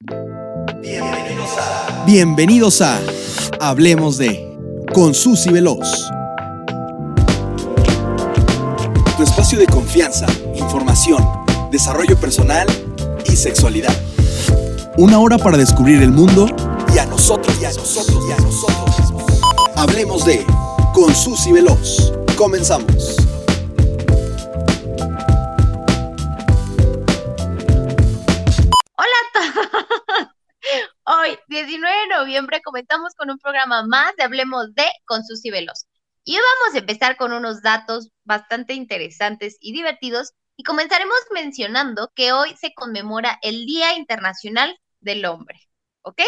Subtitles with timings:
[0.00, 3.00] Bienvenidos a, Bienvenidos a
[3.58, 4.56] Hablemos de
[4.94, 6.08] con Susy Veloz.
[9.16, 11.26] Tu espacio de confianza, información,
[11.72, 12.68] desarrollo personal
[13.28, 13.92] y sexualidad.
[14.96, 16.46] Una hora para descubrir el mundo
[16.94, 19.12] y a nosotros y a nosotros y a nosotros
[19.74, 20.46] Hablemos de
[20.94, 22.12] con Susy Veloz.
[22.36, 23.17] Comenzamos.
[32.38, 35.86] Noviembre, comenzamos con un programa más de Hablemos de con Susy Veloz.
[36.22, 42.12] Y hoy vamos a empezar con unos datos bastante interesantes y divertidos y comenzaremos mencionando
[42.14, 45.58] que hoy se conmemora el Día Internacional del Hombre,
[46.02, 46.22] ¿ok?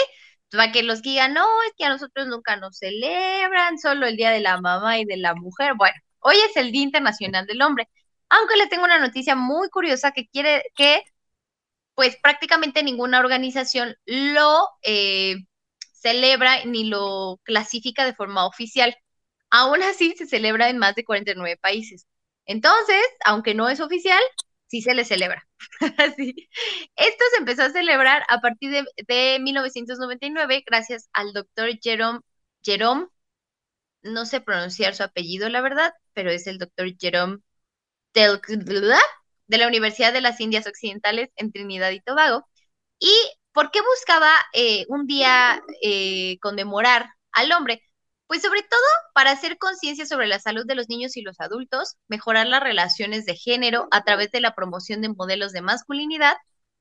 [0.50, 4.32] Para que los digan, no, es que a nosotros nunca nos celebran, solo el Día
[4.32, 5.74] de la Mamá y de la Mujer.
[5.76, 7.88] Bueno, hoy es el Día Internacional del Hombre.
[8.30, 11.04] Aunque les tengo una noticia muy curiosa que quiere que
[11.94, 15.36] pues prácticamente ninguna organización lo eh,
[16.00, 18.96] celebra ni lo clasifica de forma oficial.
[19.50, 22.06] Aún así, se celebra en más de 49 países.
[22.46, 24.22] Entonces, aunque no es oficial,
[24.68, 25.46] sí se le celebra.
[25.80, 32.20] Esto se empezó a celebrar a partir de, de 1999 gracias al doctor Jerome,
[32.62, 33.06] Jerome,
[34.02, 37.38] no sé pronunciar su apellido, la verdad, pero es el doctor Jerome
[38.14, 38.40] Del
[39.48, 42.46] de la Universidad de las Indias Occidentales en Trinidad y Tobago.
[43.00, 43.10] ¿Y
[43.52, 47.82] por qué buscaba eh, un día eh, conmemorar al hombre?
[48.26, 48.80] Pues sobre todo
[49.12, 53.26] para hacer conciencia sobre la salud de los niños y los adultos, mejorar las relaciones
[53.26, 56.36] de género a través de la promoción de modelos de masculinidad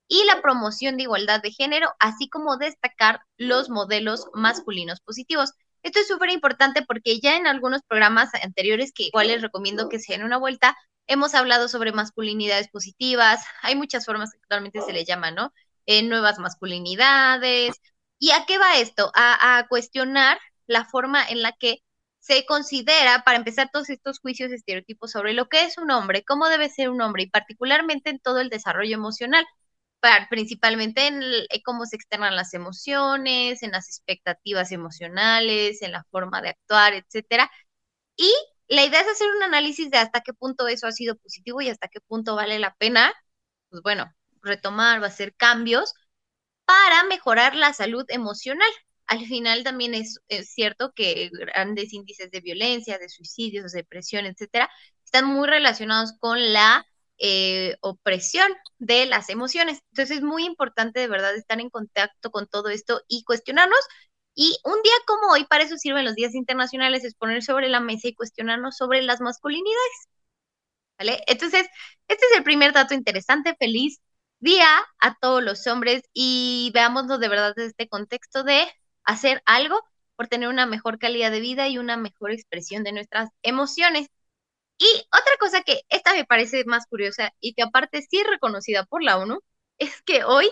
[0.08, 5.54] y la promoción de igualdad de género, así como destacar los modelos masculinos positivos.
[5.81, 10.00] Esto es súper importante porque ya en algunos programas anteriores, que igual les recomiendo que
[10.00, 10.76] se den una vuelta,
[11.11, 15.52] Hemos hablado sobre masculinidades positivas, hay muchas formas que actualmente se le llama, ¿no?
[15.90, 17.82] Eh, nuevas masculinidades.
[18.20, 19.12] ¿Y a qué va esto?
[19.16, 20.38] A, cuestionar
[20.68, 21.80] la forma en la que
[22.20, 26.48] se considera, para empezar, todos estos juicios estereotipos sobre lo que es un hombre, cómo
[26.48, 29.45] debe ser un hombre, y particularmente en todo el desarrollo emocional,
[30.30, 36.42] principalmente en, en cómo se externan las emociones, en las expectativas emocionales, en la forma
[36.42, 37.49] de actuar, etcétera.
[38.17, 38.32] Y
[38.67, 41.70] la idea es hacer un análisis de hasta qué punto eso ha sido positivo y
[41.70, 43.14] hasta qué punto vale la pena,
[43.70, 45.94] pues bueno, retomar o hacer cambios
[46.66, 48.70] para mejorar la salud emocional.
[49.08, 54.70] Al final también es, cierto que grandes índices de violencia, de suicidios, de depresión, etcétera,
[55.04, 56.86] están muy relacionados con la
[57.17, 59.80] eh, opresión de las emociones.
[59.92, 63.80] Entonces es muy importante de verdad estar en contacto con todo esto y cuestionarnos
[64.42, 67.82] y un día como hoy, para eso sirven los días internacionales, es poner sobre la
[67.82, 70.08] mesa y cuestionarnos sobre las masculinidades.
[70.98, 71.22] ¿Vale?
[71.28, 71.67] Entonces,
[72.08, 73.55] este es el primer dato interesante.
[73.60, 73.99] Feliz
[74.39, 74.67] día
[75.00, 78.67] a todos los hombres y veámoslo de verdad desde este contexto de
[79.04, 79.82] hacer algo
[80.16, 84.10] por tener una mejor calidad de vida y una mejor expresión de nuestras emociones.
[84.78, 89.04] Y otra cosa que esta me parece más curiosa y que aparte sí reconocida por
[89.04, 89.39] la ONU,
[89.78, 90.49] es que hoy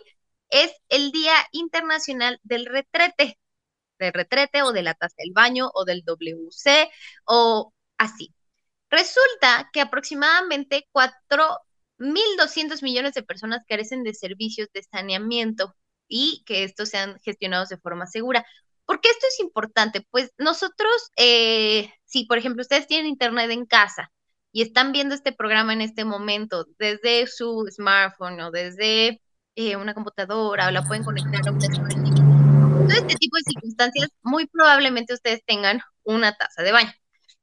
[0.49, 3.37] es el Día Internacional del Retrete
[3.99, 6.89] del retrete o de la taza del baño o del WC
[7.25, 8.33] o así.
[8.89, 10.87] Resulta que aproximadamente
[11.99, 15.75] 4.200 millones de personas carecen de servicios de saneamiento
[16.07, 18.45] y que estos sean gestionados de forma segura.
[18.85, 20.05] ¿Por qué esto es importante?
[20.11, 24.11] Pues nosotros, eh, si por ejemplo ustedes tienen internet en casa
[24.51, 29.21] y están viendo este programa en este momento desde su smartphone o desde
[29.55, 31.59] eh, una computadora o la pueden conectar a un
[32.87, 36.93] todo este tipo de circunstancias, muy probablemente ustedes tengan una taza de baño.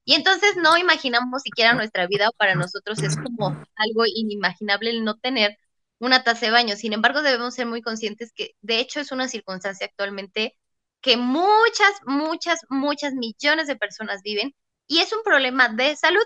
[0.05, 5.05] Y entonces no imaginamos siquiera nuestra vida, o para nosotros es como algo inimaginable el
[5.05, 5.59] no tener
[5.99, 6.77] una taza de baño.
[6.77, 10.57] Sin embargo, debemos ser muy conscientes que de hecho es una circunstancia actualmente
[11.01, 14.55] que muchas, muchas, muchas millones de personas viven
[14.87, 16.25] y es un problema de salud.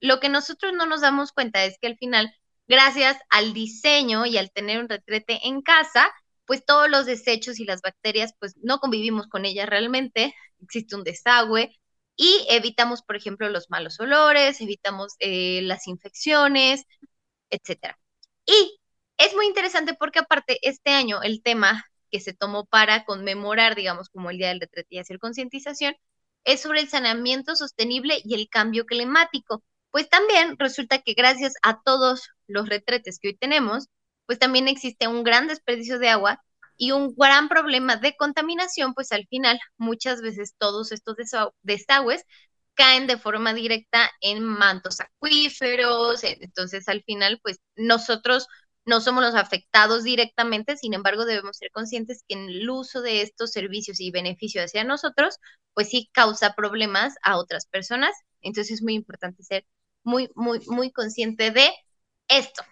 [0.00, 2.32] Lo que nosotros no nos damos cuenta es que al final,
[2.68, 6.10] gracias al diseño y al tener un retrete en casa,
[6.46, 11.04] pues todos los desechos y las bacterias, pues no convivimos con ellas realmente, existe un
[11.04, 11.72] desagüe
[12.18, 16.84] y evitamos, por ejemplo, los malos olores, evitamos eh, las infecciones,
[17.50, 17.98] etcétera.
[18.46, 18.80] Y
[19.18, 24.08] es muy interesante porque aparte este año el tema que se tomó para conmemorar, digamos,
[24.10, 25.94] como el Día del Retrete y hacer concientización,
[26.44, 29.62] es sobre el saneamiento sostenible y el cambio climático.
[29.90, 33.88] Pues también resulta que gracias a todos los retretes que hoy tenemos,
[34.26, 36.42] pues también existe un gran desperdicio de agua
[36.78, 41.16] y un gran problema de contaminación, pues al final muchas veces todos estos
[41.62, 42.24] desagües
[42.74, 48.46] caen de forma directa en mantos acuíferos, entonces al final pues nosotros
[48.84, 53.22] no somos los afectados directamente, sin embargo debemos ser conscientes que en el uso de
[53.22, 55.38] estos servicios y beneficios hacia nosotros,
[55.74, 58.12] pues sí causa problemas a otras personas.
[58.40, 59.66] Entonces es muy importante ser
[60.04, 61.70] muy, muy, muy consciente de
[62.28, 62.62] esto.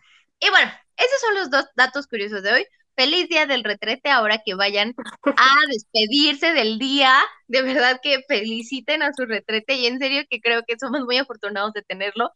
[0.41, 2.67] Y bueno, esos son los dos datos curiosos de hoy.
[2.97, 4.95] Feliz día del retrete ahora que vayan
[5.37, 7.13] a despedirse del día.
[7.47, 11.19] De verdad que feliciten a su retrete y en serio que creo que somos muy
[11.19, 12.33] afortunados de tenerlo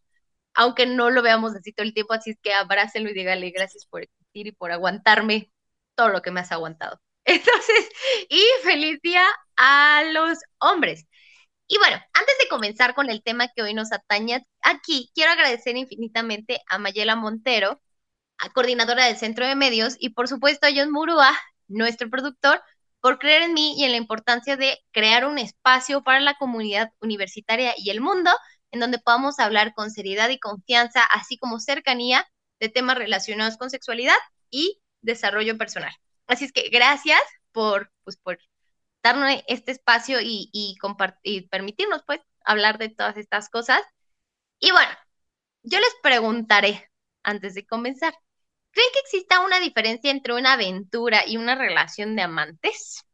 [0.55, 3.87] aunque no lo veamos así todo el tiempo, así es que abrácenlo y dígale gracias
[3.87, 5.51] por existir y por aguantarme
[5.95, 7.01] todo lo que me has aguantado.
[7.25, 7.89] Entonces,
[8.29, 9.25] y feliz día
[9.57, 11.07] a los hombres.
[11.69, 15.77] Y bueno, antes de comenzar con el tema que hoy nos atañe aquí, quiero agradecer
[15.77, 17.81] infinitamente a Mayela Montero,
[18.49, 21.31] coordinadora del Centro de Medios, y por supuesto a John Murúa,
[21.69, 22.63] nuestro productor,
[23.01, 26.91] por creer en mí y en la importancia de crear un espacio para la comunidad
[27.01, 28.31] universitaria y el mundo
[28.73, 32.27] en donde podamos hablar con seriedad y confianza, así como cercanía
[32.61, 34.17] de temas relacionados con sexualidad
[34.51, 35.93] y desarrollo personal.
[36.27, 37.21] Así es que gracias
[37.53, 38.39] por, pues, por
[39.03, 40.77] darnos este espacio y, y,
[41.23, 43.83] y permitirnos pues hablar de todas estas cosas.
[44.59, 44.91] Y bueno,
[45.63, 46.91] yo les preguntaré
[47.23, 48.15] antes de comenzar,
[48.73, 53.05] ¿creen que exista una diferencia entre una aventura y una relación de amantes?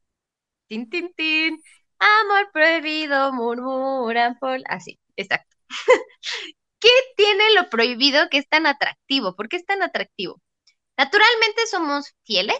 [0.68, 1.62] Tin, tin, tin.
[1.98, 4.60] Amor prohibido, murmuran por...
[4.68, 5.56] Así, exacto.
[6.80, 9.34] ¿Qué tiene lo prohibido que es tan atractivo?
[9.36, 10.40] ¿Por qué es tan atractivo?
[10.96, 12.58] Naturalmente somos fieles.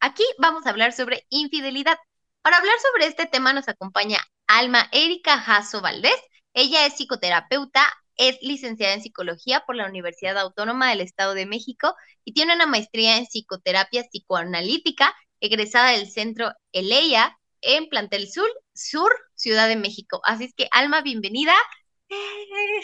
[0.00, 1.98] Aquí vamos a hablar sobre infidelidad.
[2.42, 6.20] Para hablar sobre este tema nos acompaña Alma Erika Jasso Valdés.
[6.54, 7.86] Ella es psicoterapeuta,
[8.18, 11.94] es licenciada en psicología por la Universidad Autónoma del Estado de México
[12.24, 19.12] y tiene una maestría en psicoterapia psicoanalítica, egresada del centro ELEIA en Plantel Sur, Sur,
[19.34, 20.20] Ciudad de México.
[20.24, 21.54] Así es que, Alma, bienvenida.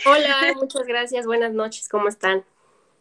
[0.06, 2.44] Hola, muchas gracias, buenas noches, ¿cómo están?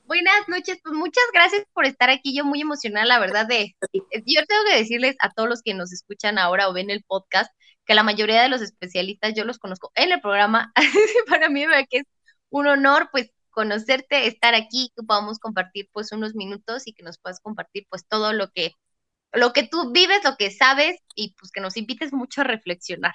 [0.05, 2.35] Buenas noches, pues muchas gracias por estar aquí.
[2.35, 3.75] Yo muy emocionada, la verdad, de...
[3.93, 7.51] Yo tengo que decirles a todos los que nos escuchan ahora o ven el podcast
[7.85, 10.71] que la mayoría de los especialistas yo los conozco en el programa.
[11.29, 12.05] Para mí me que es
[12.53, 17.19] un honor, pues, conocerte, estar aquí, que podamos compartir, pues, unos minutos y que nos
[17.19, 18.73] puedas compartir, pues, todo lo que
[19.33, 23.13] lo que tú vives, lo que sabes y pues que nos invites mucho a reflexionar.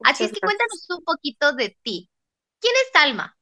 [0.00, 2.10] Así es que cuéntanos un poquito de ti.
[2.60, 3.36] ¿Quién es Alma?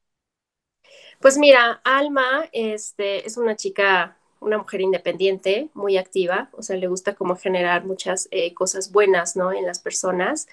[1.19, 6.87] Pues mira, Alma este, es una chica, una mujer independiente, muy activa, o sea, le
[6.87, 9.51] gusta como generar muchas eh, cosas buenas, ¿no?
[9.51, 10.47] En las personas.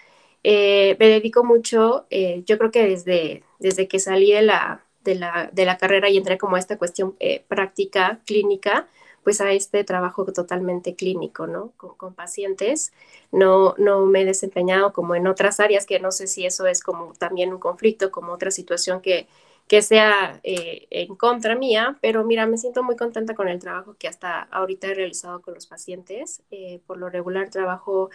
[0.45, 5.15] Eh, me dedico mucho, eh, yo creo que desde, desde que salí de la, de
[5.15, 7.17] la, de la carrera y entré como a esta cuestión
[7.49, 8.89] práctica, clínica,
[9.29, 11.73] pues a este trabajo totalmente clínico, ¿no?
[11.77, 12.93] Con, pacientes.
[13.31, 16.83] No, no me he desempeñado como en otras áreas, que no sé si eso es
[16.83, 19.29] como también un conflicto, como otra situación que,
[19.67, 23.97] que sea eh, en contra mía, pero mira, me siento muy contenta con el trabajo
[23.99, 26.41] que hasta ahorita he realizado con los pacientes.
[26.51, 28.09] Eh, por lo regular trabajo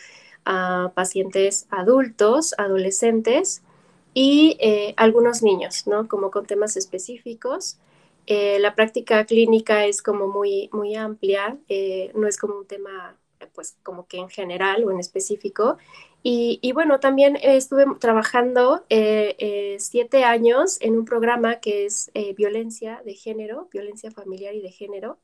[0.46, 3.62] a pacientes adultos, adolescentes
[4.14, 6.08] y eh, algunos niños, ¿no?
[6.08, 7.78] Como con temas específicos.
[8.26, 13.18] Eh, la práctica clínica es como muy, muy amplia, eh, no es como un tema
[13.54, 15.78] pues como que en general o en específico.
[16.26, 18.86] Y, bueno, también estuve trabajando
[19.78, 25.18] siete años en un programa que es violencia de género, violencia familiar y de género.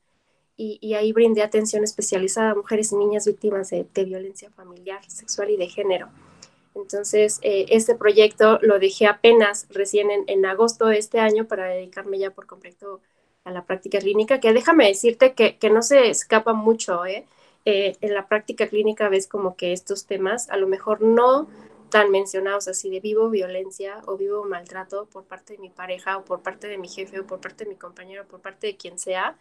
[0.58, 5.56] Y, ahí brindé atención especializada a mujeres y niñas víctimas de violencia familiar, sexual y
[5.56, 6.10] de género.
[6.74, 12.18] Entonces, eh, este proyecto lo dejé apenas recién en, agosto de este año para dedicarme
[12.18, 13.00] ya por completo
[13.44, 17.26] a la práctica clínica, que déjame decirte que, no se escapa mucho, ¿eh?
[17.64, 17.96] ¿eh?
[18.00, 21.48] En la práctica clínica ves como que estos temas, a lo mejor no
[21.90, 26.24] tan mencionados así de vivo violencia o vivo maltrato por parte de mi pareja o
[26.24, 28.76] por parte de mi jefe o por parte de mi compañero o por parte de
[28.76, 29.36] quien sea,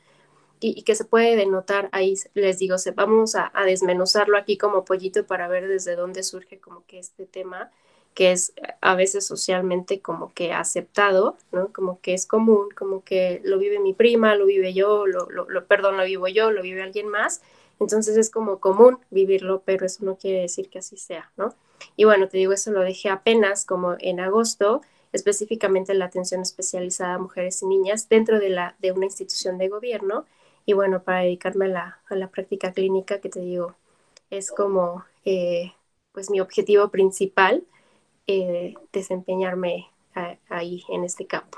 [0.59, 5.25] y, que se puede denotar ahí, les digo, se, vamos a, desmenuzarlo aquí como pollito
[5.25, 7.71] para ver desde dónde surge como que este tema
[8.13, 11.71] que es a veces socialmente como que aceptado, ¿no?
[11.71, 15.47] Como que es común, como que lo vive mi prima, lo vive yo, lo, lo,
[15.49, 17.41] lo, perdón, lo vivo yo, lo vive alguien más,
[17.79, 21.53] entonces es como común vivirlo, pero eso no quiere decir que así sea, ¿no?
[21.95, 24.81] Y bueno, te digo, eso lo dejé apenas como en agosto,
[25.13, 29.69] específicamente la atención especializada a mujeres y niñas dentro de, la, de una institución de
[29.69, 30.25] gobierno,
[30.65, 33.75] y bueno, para dedicarme a la, práctica clínica, que te digo,
[34.29, 35.73] es como eh,
[36.11, 37.63] pues mi objetivo principal,
[38.27, 39.87] eh, desempeñarme
[40.49, 41.57] ahí en este campo.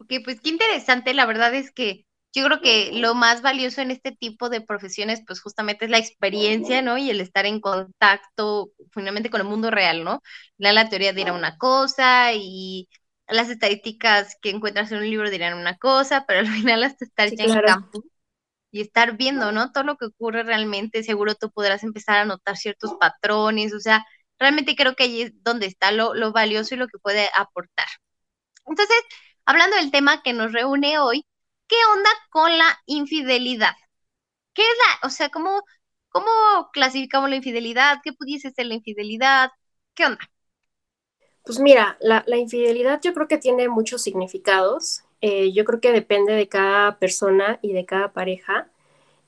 [0.00, 3.92] Ok, pues qué interesante, la verdad es que yo creo que lo más valioso en
[3.92, 6.98] este tipo de profesiones, pues justamente es la experiencia, ¿no?
[6.98, 10.20] Y el estar en contacto finalmente con el mundo real, ¿no?
[10.58, 12.88] La, la teoría dirá una cosa y
[13.28, 17.30] las estadísticas que encuentras en un libro dirán una cosa, pero al final hasta estar
[17.34, 18.02] ya en campo
[18.70, 19.72] y estar viendo, ¿no?
[19.72, 24.04] Todo lo que ocurre realmente, seguro tú podrás empezar a notar ciertos patrones, o sea,
[24.38, 27.86] realmente creo que ahí es donde está lo, lo valioso y lo que puede aportar.
[28.66, 28.96] Entonces,
[29.46, 31.26] hablando del tema que nos reúne hoy,
[31.68, 33.74] ¿qué onda con la infidelidad?
[34.54, 34.68] ¿Qué es
[35.02, 35.62] la, o sea, cómo,
[36.08, 37.98] cómo clasificamos la infidelidad?
[38.04, 39.50] ¿Qué pudiese ser la infidelidad?
[39.94, 40.18] ¿Qué onda?
[41.44, 45.04] Pues mira, la, infidelidad yo creo que tiene muchos significados.
[45.20, 48.68] Eh, yo creo que depende de cada persona y de cada pareja.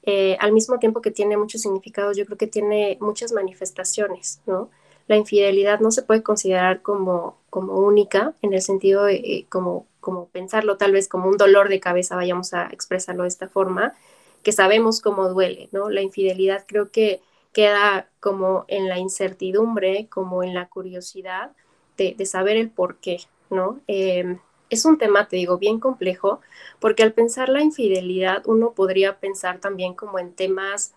[0.03, 4.71] Eh, al mismo tiempo que tiene muchos significados, yo creo que tiene muchas manifestaciones, ¿no?
[5.09, 9.87] La infidelidad no se puede considerar como, como única en el sentido de eh, como,
[10.01, 13.95] como pensarlo tal vez como un dolor de cabeza, vayamos a expresarlo de esta forma,
[14.43, 15.91] que sabemos cómo duele, ¿no?
[15.91, 17.21] La infidelidad creo que
[17.53, 21.53] queda como en la incertidumbre, como en la curiosidad
[21.97, 23.19] de, saber el por qué,
[23.51, 23.81] ¿no?
[23.87, 24.39] Em,
[24.71, 26.41] es un tema, te digo, bien complejo,
[26.81, 30.93] porque al pensar la infidelidad uno podría pensar también como en temas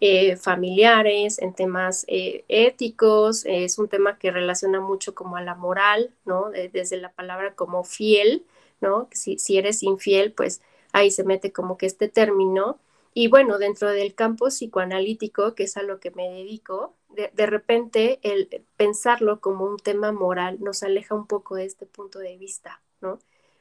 [0.00, 5.54] eh, familiares, en temas eh, éticos, es un tema que relaciona mucho como a la
[5.54, 6.50] moral, ¿no?
[6.50, 8.44] desde la palabra como fiel,
[8.80, 9.08] ¿no?
[9.12, 10.60] Si, si eres infiel, pues
[10.92, 12.78] ahí se mete como que este término.
[13.14, 18.18] Y bueno, dentro del campo psicoanalítico, que es a lo que me dedico, de, repente
[18.22, 22.80] el pensarlo como un tema moral nos aleja un poco de este punto de vista,
[23.02, 23.18] ¿no?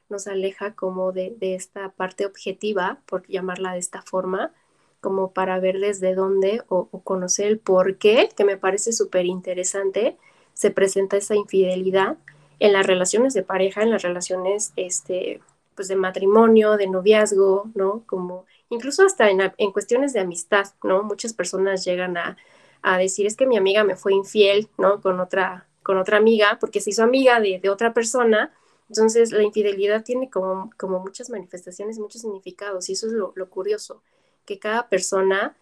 [0.09, 4.53] Nos aleja como de, esta parte objetiva, por llamarla de esta forma,
[5.01, 10.17] como para ver desde dónde o, conocer el por qué, que me parece súper interesante,
[10.53, 12.17] se presenta esa infidelidad
[12.59, 15.41] en las relaciones de pareja, en las relaciones este,
[15.75, 18.03] pues de matrimonio, de noviazgo, ¿no?
[18.05, 21.03] Como incluso hasta en, en cuestiones de amistad, ¿no?
[21.03, 22.37] Muchas personas llegan a,
[22.81, 25.01] a decir es que mi amiga me fue infiel, ¿no?
[25.01, 28.53] Con otra, con otra amiga, porque se hizo amiga de, de otra persona.
[28.89, 33.49] Entonces, la infidelidad tiene como, como muchas manifestaciones, muchos significados, y eso es lo, lo
[33.49, 34.03] curioso,
[34.45, 35.55] que cada persona,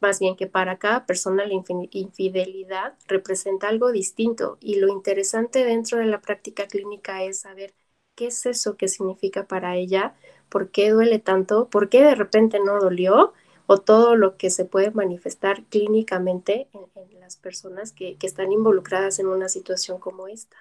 [0.00, 1.54] más bien que para cada persona la
[1.90, 7.74] infidelidad representa algo distinto, y lo interesante dentro de la práctica clínica es saber
[8.14, 10.14] qué es eso que significa para ella,
[10.48, 13.32] por qué duele tanto, por qué de repente no dolió,
[13.66, 19.26] o todo lo que se puede manifestar clínicamente en, las personas que, están involucradas en
[19.26, 20.56] una situación como esta.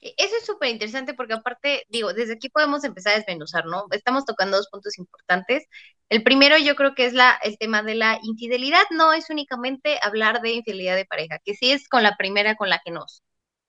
[0.00, 3.86] E, eso es súper interesante porque aparte, digo, desde aquí podemos empezar a desmenuzar, ¿no?
[3.90, 5.64] Estamos tocando dos puntos importantes.
[6.10, 9.98] El primero yo creo que es la, el tema de la infidelidad, no es únicamente
[10.02, 13.22] hablar de infidelidad de pareja, que sí es con la primera con la que nos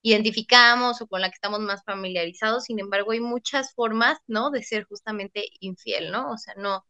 [0.06, 4.50] identificamos o con la que estamos más familiarizados, sin embargo hay muchas formas, ¿no?
[4.50, 6.30] De ser justamente infiel, ¿no?
[6.30, 6.86] O sea, no,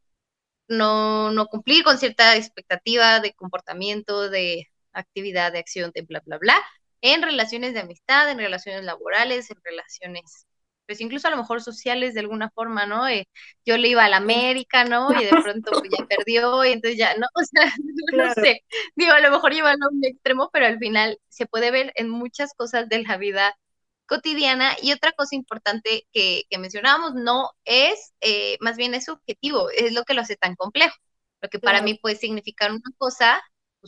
[0.68, 6.38] no, no cumplir con cierta expectativa de comportamiento, de actividad, de acción, de bla, bla,
[6.38, 6.56] bla,
[7.00, 10.46] en relaciones de amistad, en relaciones laborales, en relaciones,
[10.86, 13.08] pues incluso a lo mejor sociales de alguna forma, ¿no?
[13.08, 13.28] Eh,
[13.64, 15.10] yo le iba a la América, ¿no?
[15.20, 17.26] Y de pronto pues, ya perdió y entonces ya, ¿no?
[17.34, 17.72] O sea,
[18.14, 18.64] no sé,
[18.94, 22.08] digo, a lo mejor lleva a un extremo, pero al final se puede ver en
[22.08, 23.56] muchas cosas de la vida
[24.06, 24.76] cotidiana.
[24.82, 29.92] Y otra cosa importante que, que mencionábamos, no es, eh, más bien es subjetivo, es
[29.92, 30.96] lo que lo hace tan complejo.
[31.42, 33.42] Lo que para mí puede significar una cosa,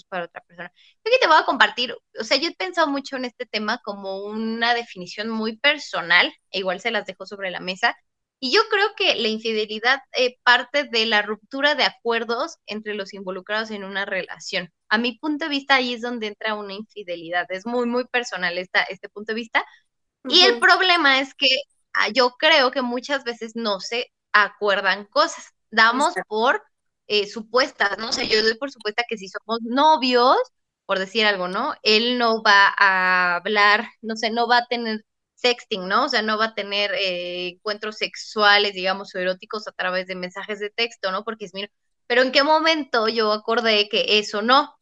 [0.05, 0.73] pues para otra persona.
[1.05, 3.81] Yo que te voy a compartir, o sea, yo he pensado mucho en este tema
[3.85, 7.97] como una definición muy personal, e igual se las dejo sobre la mesa.
[8.41, 13.13] Y yo creo que la infidelidad eh, parte de la ruptura de acuerdos entre los
[13.13, 14.71] involucrados en una relación.
[14.89, 17.47] A mi punto de vista, ahí es donde entra una infidelidad.
[17.51, 19.65] Es muy, muy personal esta, este punto de vista,
[20.29, 21.49] y el problema es que
[21.95, 25.53] ah, yo creo que muchas veces no se acuerdan cosas.
[25.71, 26.63] Damos por
[27.09, 28.11] eh, supuestas, ¿no?
[28.11, 30.37] O sea, yo doy por supuesta que si somos novios,
[30.87, 31.75] por decir algo, ¿no?
[31.83, 36.07] Él no va a hablar, no sé, no va a tener sexting, ¿no?
[36.07, 40.17] O sea, no va a tener eh, encuentros sexuales, digamos, o eróticos a través de
[40.17, 41.25] mensajes de texto, ¿no?
[41.25, 41.71] Porque es, mira,
[42.07, 44.75] pero ¿en qué momento yo acordé que eso no?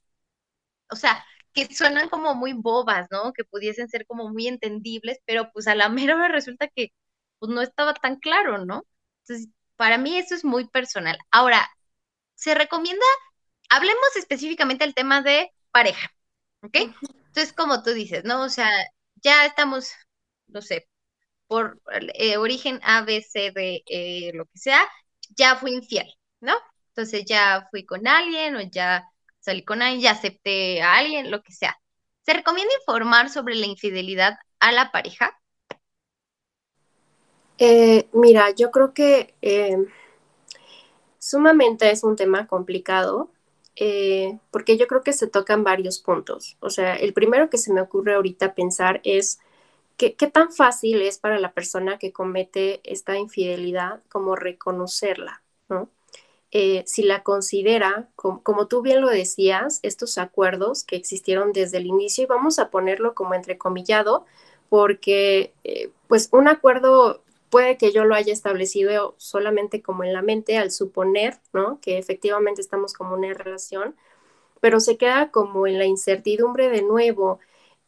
[0.90, 3.33] O sea, que suenan como muy bobas, ¿no?
[3.33, 6.92] Que pudiesen ser como muy entendibles, pero pues a la mera hora resulta que
[7.38, 8.85] pues no estaba tan claro, ¿no?
[9.25, 11.18] Entonces, para mí eso es muy personal.
[11.30, 11.68] Ahora,
[12.36, 13.04] se recomienda,
[13.68, 16.08] hablemos específicamente del tema de pareja,
[16.62, 16.76] ¿ok?
[16.76, 18.42] Entonces, como tú dices, ¿no?
[18.42, 18.70] O sea,
[19.16, 19.90] ya estamos,
[20.46, 20.88] no sé,
[21.48, 21.80] por
[22.14, 24.80] eh, origen A, B, C, D, e, lo que sea,
[25.30, 26.06] ya fui infiel,
[26.40, 26.54] ¿no?
[26.88, 29.04] Entonces ya fui con alguien o ya
[29.40, 31.78] salí con alguien, ya acepté a alguien, lo que sea.
[32.22, 35.38] ¿Se recomienda informar sobre la infidelidad a la pareja?
[37.58, 39.76] Eh, mira, yo creo que eh,
[41.26, 43.30] sumamente es un tema complicado
[43.75, 46.56] eh, porque yo creo que se tocan varios puntos.
[46.61, 49.40] O sea, el primero que se me ocurre ahorita pensar es
[49.97, 55.90] ¿qué, tan fácil es para la persona que comete esta infidelidad como reconocerla, ¿no?
[56.52, 61.87] Eh, si la considera, como, tú bien lo decías, estos acuerdos que existieron desde el
[61.87, 64.25] inicio, y vamos a ponerlo como entrecomillado,
[64.68, 70.22] porque eh, pues un acuerdo puede que yo lo haya establecido solamente como en la
[70.22, 71.80] mente al suponer, ¿no?
[71.80, 73.96] Que efectivamente estamos como una relación,
[74.60, 77.40] pero se queda como en la incertidumbre de nuevo.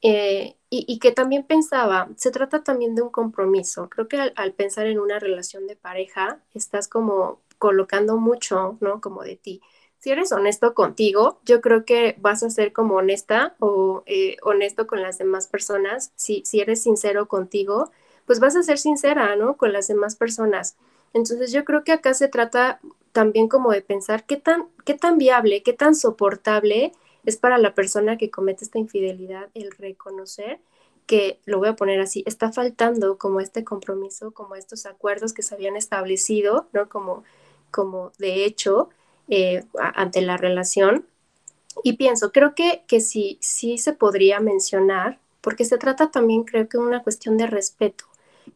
[0.03, 3.89] Eh, y, que también pensaba, se trata también de un compromiso.
[3.89, 9.01] Creo que al, pensar en una relación de pareja, estás como colocando mucho, ¿no?
[9.01, 9.63] Como de ti.
[9.99, 14.87] Si eres honesto contigo, yo creo que vas a ser como honesta o eh, honesto
[14.87, 16.13] con las demás personas.
[16.17, 17.91] Si, si eres sincero contigo,
[18.29, 19.57] pues vas a ser sincera, ¿no?
[19.57, 20.77] Con las demás personas.
[21.15, 22.79] Entonces yo creo que acá se trata
[23.13, 26.93] también como de pensar qué tan, qué tan viable, qué tan soportable
[27.25, 30.61] es para la persona que comete esta infidelidad el reconocer
[31.07, 35.43] que, lo voy a poner así, está faltando como este compromiso, como estos acuerdos que
[35.43, 36.91] se habían establecido, ¿no?
[36.91, 37.25] Como,
[37.71, 38.91] como de hecho
[39.29, 41.07] eh, ante la relación.
[41.83, 46.69] Y pienso, creo que, que sí, sí se podría mencionar, porque se trata también, creo
[46.69, 48.05] que, una cuestión de respeto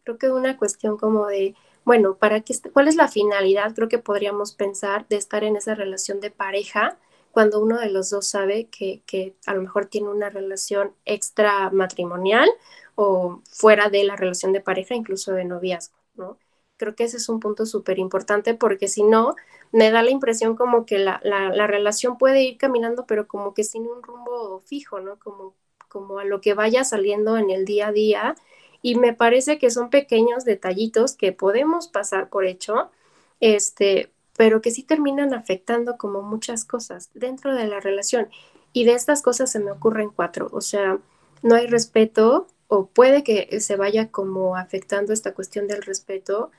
[0.03, 1.55] creo que una cuestión como de,
[1.85, 3.73] bueno, ¿para qué, ¿cuál es la finalidad?
[3.75, 6.97] Creo que podríamos pensar de estar en esa relación de pareja
[7.31, 11.71] cuando uno de los dos sabe que, que a lo mejor tiene una relación extra
[11.71, 12.47] matrimonial
[12.95, 16.37] o fuera de la relación de pareja, incluso de noviazgo, ¿no?
[16.77, 19.35] Creo que ese es un punto súper importante porque si no,
[19.71, 23.53] me da la impresión como que la, la, la, relación puede ir caminando, pero como
[23.53, 25.17] que sin un rumbo fijo, ¿no?
[25.17, 25.55] Como,
[25.87, 28.35] como a lo que vaya saliendo en el día a día
[28.83, 32.91] y me parece que son pequeños detallitos que podemos pasar por hecho,
[33.39, 38.27] este, pero que sí terminan afectando como muchas cosas dentro de la relación.
[38.73, 40.99] Y de estas cosas se me ocurren cuatro, o sea,
[41.43, 46.51] no hay respeto o puede que se vaya como afectando esta cuestión del respeto.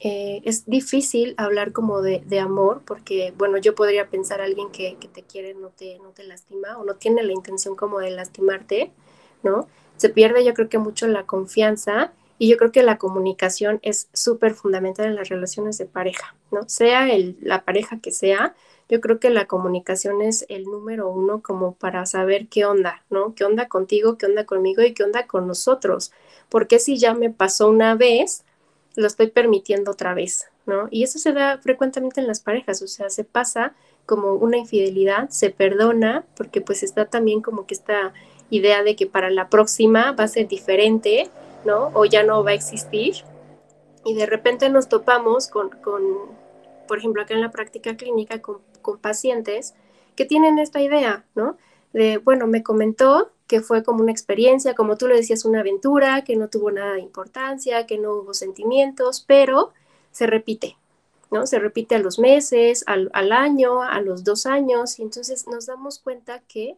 [0.00, 4.96] Eh, es difícil hablar como de, amor porque, bueno, yo podría pensar a alguien que,
[4.96, 8.10] que, te quiere no te, no te lastima o no tiene la intención como de
[8.10, 8.92] lastimarte,
[9.42, 9.68] ¿no?
[9.96, 14.08] Se pierde yo creo que mucho la confianza y yo creo que la comunicación es
[14.12, 16.68] súper fundamental en las relaciones de pareja, ¿no?
[16.68, 18.54] Sea el, la pareja que sea,
[18.88, 23.34] yo creo que la comunicación es el número uno como para saber qué onda, ¿no?
[23.34, 26.12] ¿Qué onda contigo, qué onda conmigo y qué onda con nosotros?
[26.48, 28.44] Porque si ya me pasó una vez,
[28.94, 30.88] lo estoy permitiendo otra vez, ¿no?
[30.90, 35.30] Y eso se da frecuentemente en las parejas, o sea, se pasa como una infidelidad,
[35.30, 38.12] se perdona, porque pues está también como que está
[38.50, 41.30] idea de que para la próxima va a ser diferente,
[41.64, 41.90] ¿no?
[41.94, 43.16] O ya no va a existir.
[44.04, 46.02] Y de repente nos topamos con, con
[46.86, 49.74] por ejemplo, acá en la práctica clínica, con, con pacientes
[50.14, 51.56] que tienen esta idea, ¿no?
[51.92, 56.24] De, bueno, me comentó que fue como una experiencia, como tú le decías, una aventura,
[56.24, 59.72] que no tuvo nada de importancia, que no hubo sentimientos, pero
[60.10, 60.76] se repite,
[61.30, 61.46] ¿no?
[61.46, 65.66] Se repite a los meses, al, al año, a los dos años, y entonces nos
[65.66, 66.76] damos cuenta que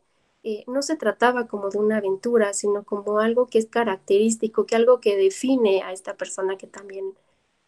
[0.51, 4.77] eh, no se trataba como de una aventura, sino como algo que es característico, que
[4.77, 7.13] algo que define a esta persona que también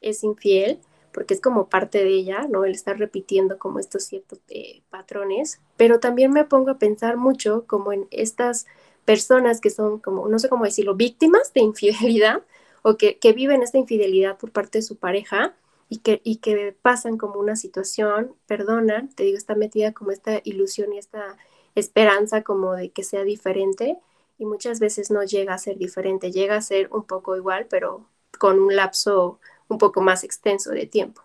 [0.00, 0.80] es infiel,
[1.12, 2.64] porque es como parte de ella, ¿no?
[2.64, 7.66] El estar repitiendo como estos ciertos eh, patrones, pero también me pongo a pensar mucho
[7.66, 8.64] como en estas
[9.04, 12.44] personas que son como, no sé cómo decirlo, víctimas de infidelidad
[12.82, 15.54] o que, que viven esta infidelidad por parte de su pareja
[15.90, 20.40] y que, y que pasan como una situación, perdonan, te digo, está metida como esta
[20.44, 21.36] ilusión y esta
[21.80, 23.98] esperanza como de que sea diferente
[24.38, 28.08] y muchas veces no llega a ser diferente, llega a ser un poco igual, pero
[28.38, 31.22] con un lapso un poco más extenso de tiempo.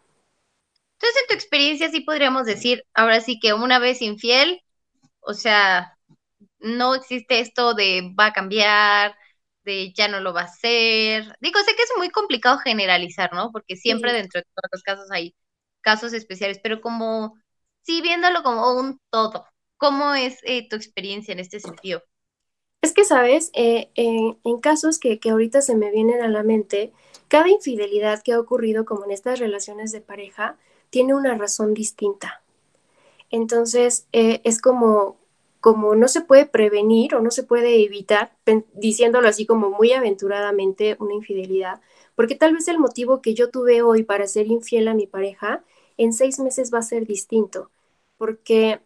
[0.93, 4.61] Entonces, en tu experiencia sí podríamos decir, ahora sí que una vez infiel,
[5.21, 5.97] o sea,
[6.59, 9.15] no existe esto de va a cambiar,
[9.63, 11.35] de ya no lo va a hacer.
[11.41, 13.51] Digo, sé que es muy complicado generalizar, ¿no?
[13.51, 15.35] Porque siempre dentro de todos los casos hay
[15.81, 17.35] casos especiales, pero como,
[17.81, 19.45] sí, viéndolo como un todo,
[19.77, 22.03] ¿Cómo es eh, tu experiencia en este sentido?
[22.81, 26.93] Es que, sabes, eh, en casos que, que, ahorita se me vienen a la mente,
[27.27, 30.57] cada infidelidad que ha ocurrido como en estas relaciones de pareja
[30.89, 32.43] tiene una razón distinta.
[33.31, 35.17] Entonces, eh, es como,
[35.59, 38.37] como no se puede prevenir o no se puede evitar,
[38.73, 41.81] diciéndolo así como muy aventuradamente, una infidelidad,
[42.15, 45.63] porque tal vez el motivo que yo tuve hoy para ser infiel a mi pareja
[45.97, 47.71] en seis meses va a ser distinto,
[48.17, 48.79] porque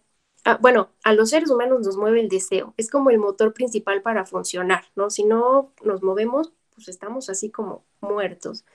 [0.46, 4.02] Ah, bueno, a los seres humanos nos mueve el deseo, es como el motor principal
[4.02, 5.10] para funcionar, ¿no?
[5.10, 8.66] Si no nos movemos, pues estamos así como muertos.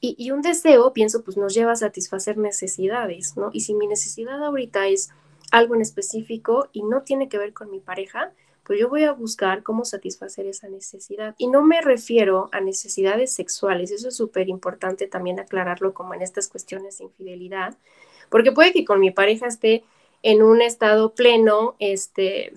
[0.00, 3.50] Y, y, un deseo, pienso, pues nos lleva a satisfacer necesidades, ¿no?
[3.52, 5.10] Y si mi necesidad ahorita es
[5.50, 8.32] algo en específico y no tiene que ver con mi pareja,
[8.70, 11.34] pues yo voy a buscar cómo satisfacer esa necesidad.
[11.38, 16.22] Y no me refiero a necesidades sexuales, eso es súper importante también aclararlo como en
[16.22, 17.76] estas cuestiones de infidelidad,
[18.28, 19.82] porque puede que con mi pareja esté
[20.22, 22.54] en un estado pleno, este,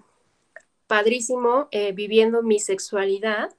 [0.88, 3.54] padrísimo, eh, viviendo mi sexualidad,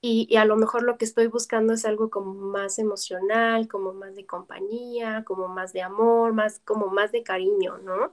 [0.00, 4.14] y, a lo mejor lo que estoy buscando es algo como más emocional, como más
[4.14, 8.12] de compañía, como más de amor, más como más de cariño, ¿no?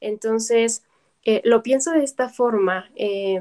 [0.00, 0.84] Entonces,
[1.24, 3.40] eh, lo pienso de esta forma, eh,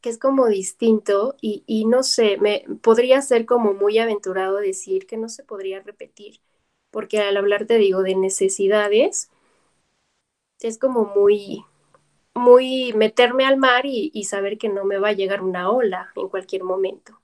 [0.00, 5.06] que es como distinto y, y, no sé, me podría ser como muy aventurado decir
[5.06, 6.40] que no se podría repetir,
[6.90, 9.30] porque al hablar te digo de necesidades,
[10.68, 11.64] es como muy,
[12.34, 16.28] muy meterme al mar y, saber que no me va a llegar una ola en
[16.28, 17.20] cualquier momento.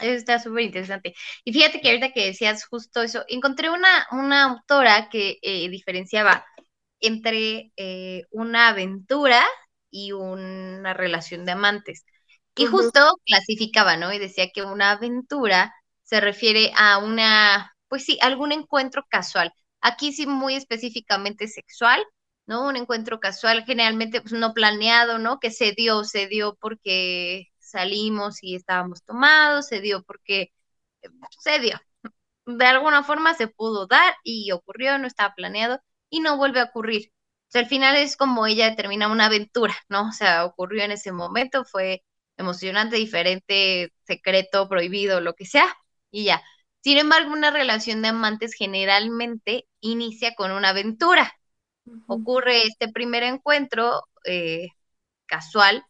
[0.00, 1.14] Eso está súper interesante.
[1.44, 6.46] Y fíjate que ahorita que decías justo eso, encontré una, una autora que eh, diferenciaba
[7.00, 9.44] entre eh, una aventura
[9.90, 12.04] y una relación de amantes.
[12.56, 14.12] Y justo clasificaba, ¿no?
[14.12, 19.52] Y decía que una aventura se refiere a una, pues sí, algún encuentro casual.
[19.80, 22.02] Aquí sí muy específicamente sexual,
[22.46, 22.66] ¿no?
[22.68, 25.40] Un encuentro casual, generalmente pues, no planeado, ¿no?
[25.40, 30.52] Que se dio, se dio porque salimos y estábamos tomados, se dio porque
[31.40, 31.80] se dio.
[32.46, 36.64] De alguna forma se pudo dar y ocurrió, no estaba planeado y no vuelve a
[36.64, 37.12] ocurrir.
[37.48, 40.08] O sea, al final es como ella termina una aventura, ¿no?
[40.08, 42.02] O sea, ocurrió en ese momento, fue
[42.36, 45.66] emocionante, diferente, secreto, prohibido, lo que sea,
[46.10, 46.42] y ya.
[46.82, 51.32] Sin embargo, una relación de amantes generalmente inicia con una aventura,
[52.06, 54.68] ocurre este primer encuentro eh,
[55.26, 55.84] casual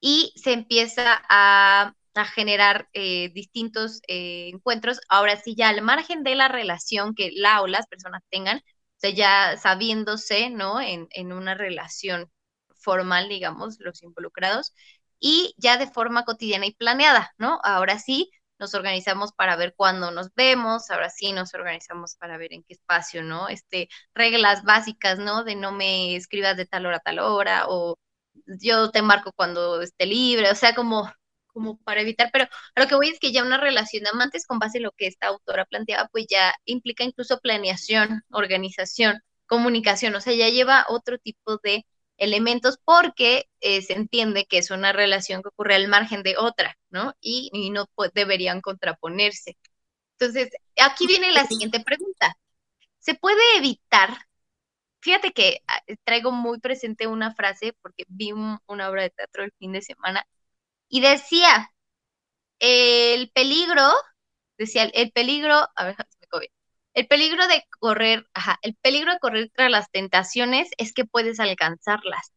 [0.00, 1.94] y se empieza a,
[2.34, 7.62] generar eh, distintos eh, encuentros, ahora sí ya al margen de la relación que la
[7.62, 8.62] o las personas tengan, o
[8.98, 10.82] sea, ya sabiéndose, ¿no?
[10.82, 12.30] En, en una relación
[12.74, 14.74] formal, digamos, los involucrados,
[15.18, 17.58] y ya de forma cotidiana y planeada, ¿no?
[17.62, 22.52] Ahora sí, nos organizamos para ver cuándo nos vemos, ahora sí nos organizamos para ver
[22.52, 23.48] en qué espacio, ¿no?
[23.48, 25.44] Este, reglas básicas, ¿no?
[25.44, 27.98] De no me escribas de tal hora a tal hora, o
[28.46, 31.10] yo te marco cuando esté libre, o sea, como,
[31.48, 32.44] como para evitar, pero
[32.74, 34.92] a lo que voy es que ya una relación de amantes con base en lo
[34.92, 40.86] que esta autora planteaba, pues ya implica incluso planeación, organización, comunicación, o sea, ya lleva
[40.88, 41.86] otro tipo de
[42.18, 46.76] elementos porque eh, se entiende que es una relación que ocurre al margen de otra,
[46.90, 47.14] ¿no?
[47.20, 49.56] Y, no deberían contraponerse.
[50.18, 50.50] Entonces,
[50.80, 52.36] aquí viene la siguiente pregunta.
[52.98, 54.10] ¿Se puede evitar?
[55.00, 59.52] Fíjate que ah, traigo muy presente una frase porque vi una obra de teatro el
[59.58, 60.26] fin de semana
[60.88, 61.72] y decía,
[62.60, 63.82] el peligro,
[64.58, 66.52] decía, el peligro, a ver, se me bien,
[66.94, 71.40] el peligro de correr, ajá, el peligro de correr tras las tentaciones es que puedes
[71.40, 72.32] alcanzarlas.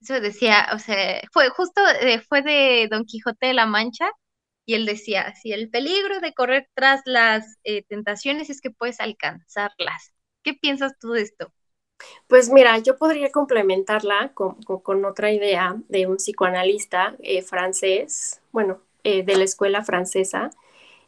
[0.00, 4.10] Eso decía, o sea, fue justo, eh, fue de Don Quijote de la Mancha,
[4.64, 9.00] y él decía, si el peligro de correr tras las eh, tentaciones es que puedes
[9.00, 10.12] alcanzarlas.
[10.42, 11.52] ¿Qué piensas tú de esto?
[12.26, 19.36] Pues mira, yo podría complementarla con, otra idea de un psicoanalista eh, francés, bueno, de
[19.36, 20.50] la escuela francesa,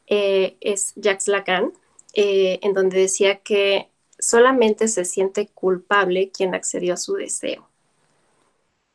[0.07, 1.75] es Jacques Lacan,
[2.13, 7.70] eh, en donde decía que solamente se siente culpable quien accedió a su deseo.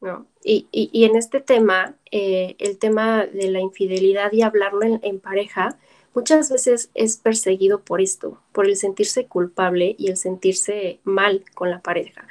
[0.05, 0.25] ¿No?
[0.43, 0.67] Y,
[1.03, 5.77] en este tema, eh, el tema de la infidelidad y hablarlo en, pareja,
[6.13, 11.69] muchas veces es perseguido por esto, por el sentirse culpable y el sentirse mal con
[11.71, 12.27] la pareja.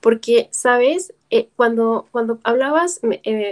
[0.00, 1.12] Porque, ¿sabes?
[1.30, 3.00] Eh, cuando, cuando hablabas,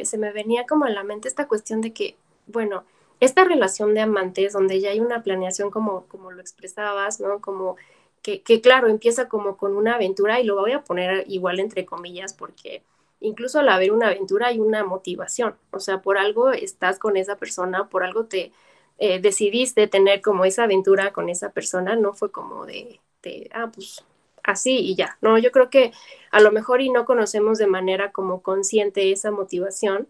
[0.02, 2.84] se me venía como a la mente esta cuestión de que, bueno,
[3.20, 7.40] esta relación de amantes donde ya hay una planeación como, como lo expresabas, ¿no?
[7.40, 7.76] Como
[8.22, 12.32] que, claro, empieza como con una aventura y lo voy a poner igual entre comillas
[12.32, 12.82] porque
[13.24, 17.36] incluso al haber una aventura hay una motivación, o sea, por algo estás con esa
[17.36, 18.52] persona, por algo te
[18.98, 23.70] eh, decidiste tener como esa aventura con esa persona, no fue como de, de, ah,
[23.74, 24.04] pues
[24.42, 25.92] así y ya, no, yo creo que
[26.30, 30.08] a lo mejor y no conocemos de manera como consciente esa motivación,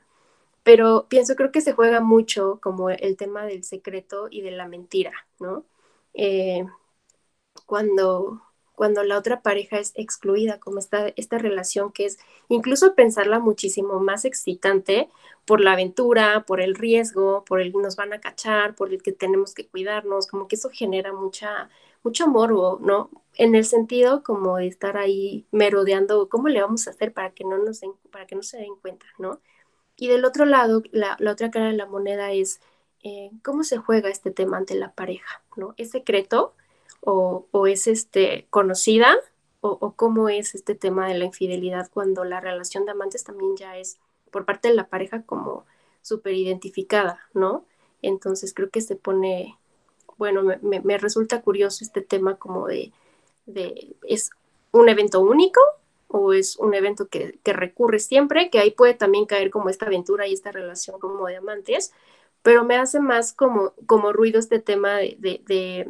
[0.64, 4.68] pero pienso, creo que se juega mucho como el tema del secreto y de la
[4.68, 5.64] mentira, ¿no?
[6.14, 6.66] Eh,
[7.66, 8.42] cuando,
[8.74, 14.00] cuando la otra pareja es excluida, como esta, esta relación que es incluso pensarla muchísimo
[14.00, 15.08] más excitante
[15.44, 19.12] por la aventura, por el riesgo, por el nos van a cachar, por el que
[19.12, 21.68] tenemos que cuidarnos, como que eso genera mucha,
[22.02, 23.10] mucho morbo, ¿no?
[23.34, 27.44] En el sentido como de estar ahí merodeando, ¿cómo le vamos a hacer para que
[27.44, 29.40] no nos para que no se den cuenta, ¿no?
[29.96, 32.60] Y del otro lado, la, otra cara de la moneda es
[33.02, 35.74] eh, cómo se juega este tema ante la pareja, ¿no?
[35.76, 36.54] ¿Es secreto
[37.00, 39.16] o, es este, conocida
[39.60, 43.78] o, cómo es este tema de la infidelidad cuando la relación de amantes también ya
[43.78, 43.98] es
[44.30, 45.64] por parte de la pareja como
[46.02, 47.64] súper identificada, ¿no?
[48.02, 49.56] Entonces creo que se pone,
[50.18, 52.92] bueno, me, resulta curioso este tema como de,
[53.46, 54.30] de, ¿es
[54.72, 55.60] un evento único
[56.08, 58.50] o es un evento que, que, recurre siempre?
[58.50, 61.92] Que ahí puede también caer como esta aventura y esta relación como de amantes,
[62.42, 65.86] pero me hace más como, como ruido este tema de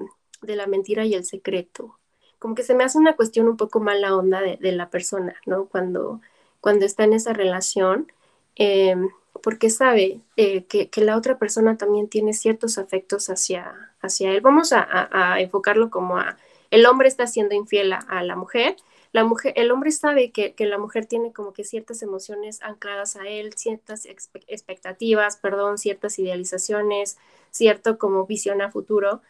[0.56, 1.98] la mentira y el secreto
[2.44, 5.64] como que se me hace una cuestión un poco mala onda de, la persona, ¿no?
[5.64, 6.20] Cuando,
[6.60, 8.12] cuando está en esa relación,
[8.56, 9.08] em,
[9.42, 14.42] porque sabe eh, que, la otra persona también tiene ciertos afectos hacia, hacia él.
[14.42, 16.36] Vamos a, enfocarlo como a,
[16.70, 18.76] el hombre está siendo infiel a, la mujer,
[19.12, 23.16] la mujer, el hombre sabe que, que, la mujer tiene como que ciertas emociones ancladas
[23.16, 27.16] a él, ciertas expectativas, perdón, ciertas idealizaciones,
[27.50, 29.22] cierto como visión a futuro.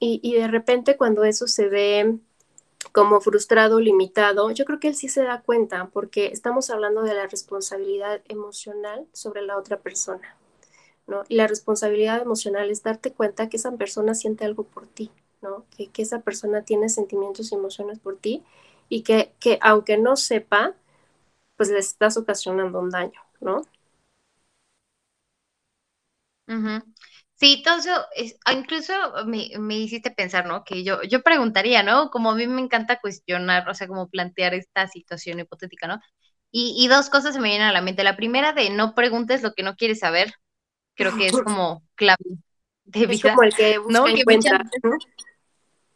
[0.00, 2.18] Y, y de repente cuando eso se ve
[2.92, 7.14] como frustrado, limitado, yo creo que él sí se da cuenta porque estamos hablando de
[7.14, 10.36] la responsabilidad emocional sobre la otra persona,
[11.06, 11.24] ¿no?
[11.28, 15.10] Y la responsabilidad emocional es darte cuenta que esa persona siente algo por ti,
[15.42, 15.66] ¿no?
[15.76, 18.44] Que, esa persona tiene sentimientos y emociones por ti
[18.88, 20.74] y que, que aunque no sepa,
[21.56, 23.62] pues le estás ocasionando un daño, ¿no?
[27.40, 27.94] Sí, entonces,
[28.44, 28.92] ah, incluso
[29.24, 30.62] me, me, hiciste pensar, ¿no?
[30.62, 32.10] Que yo, yo preguntaría, ¿no?
[32.10, 36.00] Como a mí me encanta cuestionar, o sea, como plantear esta situación hipotética, ¿no?
[36.50, 38.04] Y, y dos cosas se me vienen a la mente.
[38.04, 40.34] La primera de no preguntes lo que no quieres saber,
[40.94, 42.18] creo que es como clave
[42.84, 43.14] de vida.
[43.14, 44.06] Es como el que busca ¿no?
[44.06, 44.62] encuentra.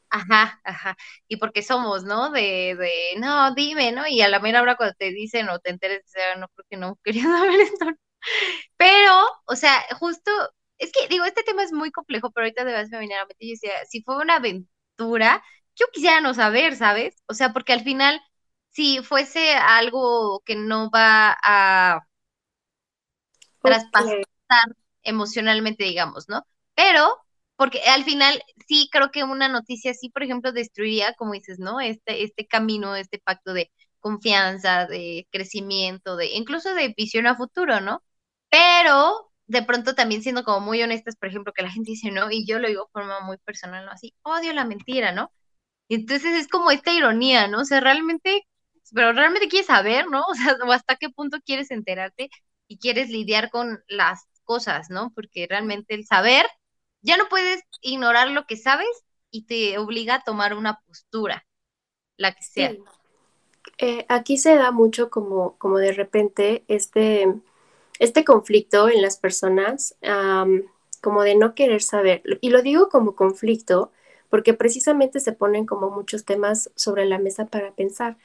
[0.09, 0.96] Ajá, ajá.
[1.28, 2.30] Y porque somos, ¿no?
[2.30, 4.07] De, de, no, dime, ¿no?
[4.07, 6.04] Y a la mera hora cuando te dicen o te enteres,
[6.38, 7.87] no creo que no quería saber esto.
[8.78, 9.12] Pero,
[9.44, 10.30] o sea, justo
[10.85, 13.20] es que digo, este tema es muy complejo, pero ahorita de verdad me venía a
[13.20, 15.42] la mente y decía, si fue una aventura,
[15.77, 17.16] yo quisiera no saber, ¿sabes?
[17.27, 18.20] O sea, porque al final,
[18.70, 22.07] si fuese algo que no va a
[23.62, 24.18] traspasar
[25.03, 26.47] emocionalmente, digamos, ¿no?
[26.75, 27.16] Pero,
[27.57, 31.81] porque al final sí creo que una noticia así, por ejemplo, destruiría, como dices, ¿no?
[31.81, 33.70] Este, este camino, este pacto de
[34.01, 38.03] confianza, de crecimiento, de incluso de visión a futuro, ¿no?
[38.51, 42.30] Pero de pronto también siendo como muy honestas, por ejemplo, que la gente dice, ¿no?
[42.30, 43.92] Y yo lo digo de forma muy personal, ¿no?
[43.92, 45.30] Así, odio la mentira, ¿no?
[45.88, 47.61] Entonces es como esta ironía, ¿no?
[47.61, 48.46] O sea, realmente,
[48.94, 50.24] pero realmente quieres saber, ¿no?
[50.30, 52.30] O sea, o hasta qué punto quieres enterarte
[52.68, 55.12] y quieres lidiar con las cosas, ¿no?
[55.14, 56.46] Porque realmente el saber,
[57.02, 58.88] ya no puedes ignorar lo que sabes
[59.30, 61.46] y te obliga a tomar una postura,
[62.16, 62.74] la que sea.
[63.78, 67.35] Eh, aquí se da mucho como, como de repente este
[67.98, 69.96] este conflicto en las personas,
[71.00, 73.92] como de no querer saber, y lo digo como conflicto
[74.30, 78.16] porque precisamente se ponen como muchos temas sobre la mesa para pensar.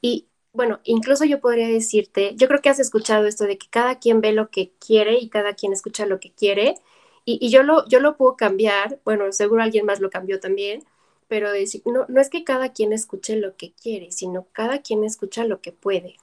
[0.00, 4.00] Y bueno, incluso yo podría decirte, yo creo que has escuchado esto de que cada
[4.00, 6.74] quien ve lo que quiere y cada quien escucha lo que quiere,
[7.24, 10.84] y, yo, lo, yo lo puedo cambiar, bueno, seguro alguien más lo cambió también,
[11.28, 15.04] pero decir, no, no es que cada quien escuche lo que quiere, sino cada quien
[15.04, 16.16] escucha lo que puede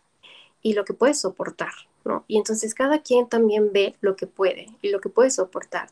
[0.62, 1.74] y lo que puede soportar.
[2.28, 5.90] Y entonces cada quien también ve lo que puede y lo que puede soportar,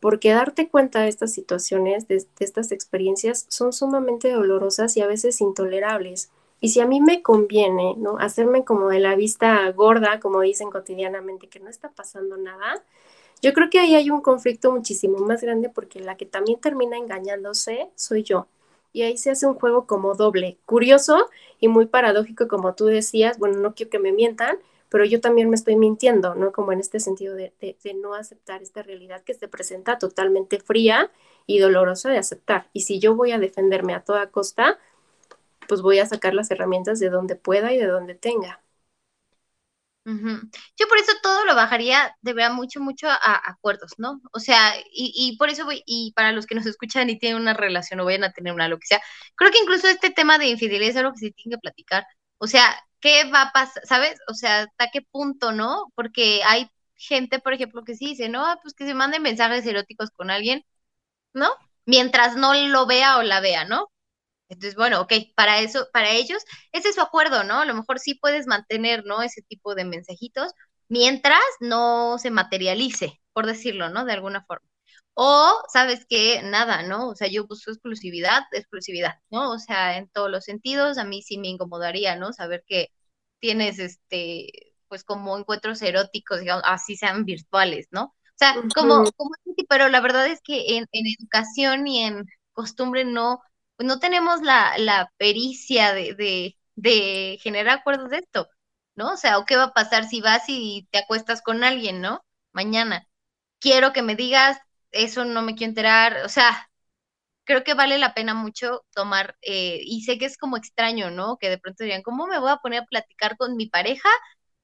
[0.00, 5.40] porque darte cuenta de estas situaciones, de, estas experiencias, son sumamente dolorosas y a veces
[5.40, 6.30] intolerables.
[6.60, 8.18] Y si a mí me conviene, ¿no?
[8.18, 12.82] Hacerme como de la vista gorda, como dicen cotidianamente, que no está pasando nada,
[13.42, 16.96] yo creo que ahí hay un conflicto muchísimo más grande porque la que también termina
[16.96, 18.46] engañándose soy yo.
[18.92, 21.28] Y ahí se hace un juego como doble, curioso
[21.60, 24.56] y muy paradójico, como tú decías, bueno, no quiero que me mientan,
[24.88, 26.52] pero yo también me estoy mintiendo, ¿no?
[26.52, 27.52] Como en este sentido de,
[27.96, 31.10] no aceptar esta realidad que se presenta totalmente fría
[31.46, 32.68] y dolorosa de aceptar.
[32.72, 34.78] Y si yo voy a defenderme a toda costa,
[35.68, 38.62] pues voy a sacar las herramientas de donde pueda y de donde tenga.
[40.06, 44.20] Yo por eso todo lo bajaría de verdad mucho, mucho a, acuerdos, ¿no?
[44.32, 47.42] O sea, y, y, por eso voy, y para los que nos escuchan y tienen
[47.42, 49.02] una relación o vayan a tener una, lo que sea,
[49.34, 52.06] creo que incluso este tema de infidelidad es algo que se tiene que platicar.
[52.38, 53.82] O sea, ¿qué va a pasar?
[53.86, 54.18] ¿Sabes?
[54.28, 55.86] O sea, ¿hasta qué punto, no?
[55.94, 60.10] Porque hay gente, por ejemplo, que sí dice, no, pues que se manden mensajes eróticos
[60.10, 60.64] con alguien,
[61.32, 61.50] ¿no?
[61.86, 63.90] Mientras no lo vea o la vea, ¿no?
[64.48, 67.60] Entonces, bueno, ok, para eso, para ellos, ese es su acuerdo, ¿no?
[67.60, 69.22] A lo mejor sí puedes mantener, ¿no?
[69.22, 70.52] Ese tipo de mensajitos
[70.88, 74.04] mientras no se materialice, por decirlo, ¿no?
[74.04, 74.68] De alguna forma.
[75.18, 76.42] O, ¿sabes qué?
[76.42, 77.08] Nada, ¿no?
[77.08, 79.52] O sea, yo busco exclusividad, exclusividad, ¿no?
[79.52, 82.32] O sea, en todos los sentidos, a mí sí me incomodaría, ¿no?
[82.34, 82.90] Saber que
[83.40, 88.04] tienes, este, pues como encuentros eróticos, digamos, así sean virtuales, ¿no?
[88.06, 89.30] O sea, como, como,
[89.68, 93.40] pero la verdad es que en, en educación y en costumbre no,
[93.76, 98.48] pues no tenemos la, la pericia de, de, de generar acuerdos de esto,
[98.96, 99.12] ¿no?
[99.14, 102.22] O sea, ¿o qué va a pasar si vas y te acuestas con alguien, ¿no?
[102.52, 103.08] Mañana.
[103.60, 104.58] Quiero que me digas,
[104.96, 106.70] eso no me quiero enterar, o sea,
[107.44, 111.38] creo que vale la pena mucho tomar, eh, y sé que es como extraño, ¿no?
[111.38, 114.08] Que de pronto dirían, ¿cómo me voy a poner a platicar con mi pareja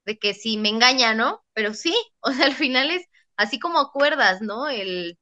[0.06, 1.44] de que si me engaña, ¿no?
[1.54, 4.68] Pero sí, o sea, al final es así como acuerdas, ¿no?
[4.68, 5.18] El,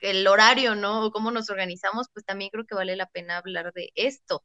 [0.00, 1.06] el horario, ¿no?
[1.06, 4.44] O cómo nos organizamos, pues también creo que vale la pena hablar de esto.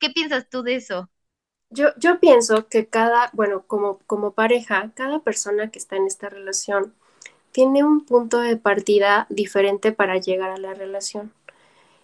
[0.00, 1.10] ¿Qué piensas tú de eso?
[1.70, 6.28] Yo, yo pienso que cada, bueno, como, como pareja, cada persona que está en esta
[6.28, 6.94] relación
[7.52, 11.32] tiene un punto de partida diferente para llegar a la relación.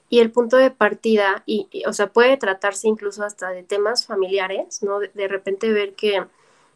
[0.09, 4.83] Y el punto de partida, y, o sea, puede tratarse incluso hasta de temas familiares,
[4.83, 5.01] ¿no?
[5.01, 6.25] De, repente ver que,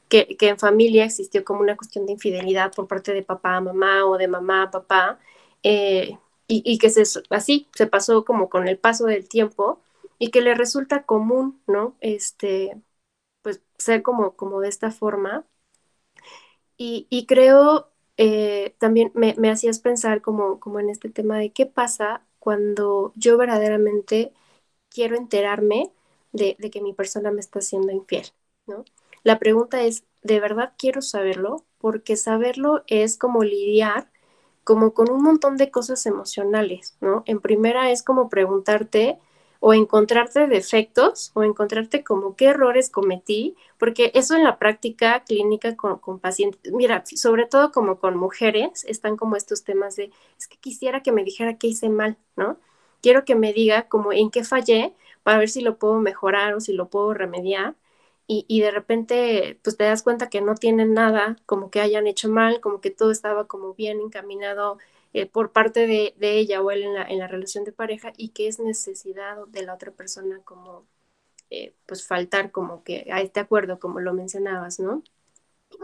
[0.09, 3.61] que, que, en familia existió como una cuestión de infidelidad por parte de papá a
[3.61, 5.21] mamá o de mamá a papá,
[5.63, 9.81] eh, y, que se, así se pasó como con el paso del tiempo
[10.19, 11.97] y que le resulta común, ¿no?
[12.01, 12.77] Este,
[13.43, 15.47] pues ser como, como de esta forma.
[16.77, 17.90] Y, y creo
[18.23, 23.15] eh, también me, me, hacías pensar como, como en este tema de qué pasa cuando
[23.17, 24.35] yo verdaderamente
[24.91, 25.91] quiero enterarme
[26.33, 28.27] de, que mi persona me está haciendo infiel,
[28.67, 28.85] ¿no?
[29.23, 31.65] La pregunta es, ¿de verdad quiero saberlo?
[31.79, 34.11] Porque saberlo es como lidiar
[34.65, 37.23] como con un montón de cosas emocionales, ¿no?
[37.27, 39.19] En primera es como preguntarte
[39.61, 45.77] o encontrarte defectos o encontrarte como qué errores cometí, porque eso en la práctica clínica
[45.77, 50.57] con, pacientes, mira, sobre todo como con mujeres, están como estos temas de, es que
[50.59, 52.59] quisiera que me dijera qué hice mal, ¿no?
[53.03, 56.61] Quiero que me diga como en qué fallé para ver si lo puedo mejorar o
[56.61, 57.75] si lo puedo remediar
[58.33, 62.29] y, de repente pues te das cuenta que no tienen nada, como que hayan hecho
[62.29, 64.79] mal, como que todo estaba como bien encaminado
[65.13, 68.61] eh, por parte de, ella o él en la, relación de pareja y que es
[68.61, 70.87] necesidad de la otra persona como
[71.51, 75.03] eh, pues faltar como que a este acuerdo, como lo mencionabas, ¿no?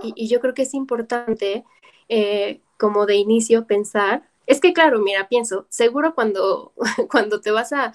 [0.02, 1.64] Y, yo creo que es importante
[2.08, 6.72] eh, como de inicio pensar es que claro, mira, pienso, seguro cuando,
[7.10, 7.92] cuando te vas a,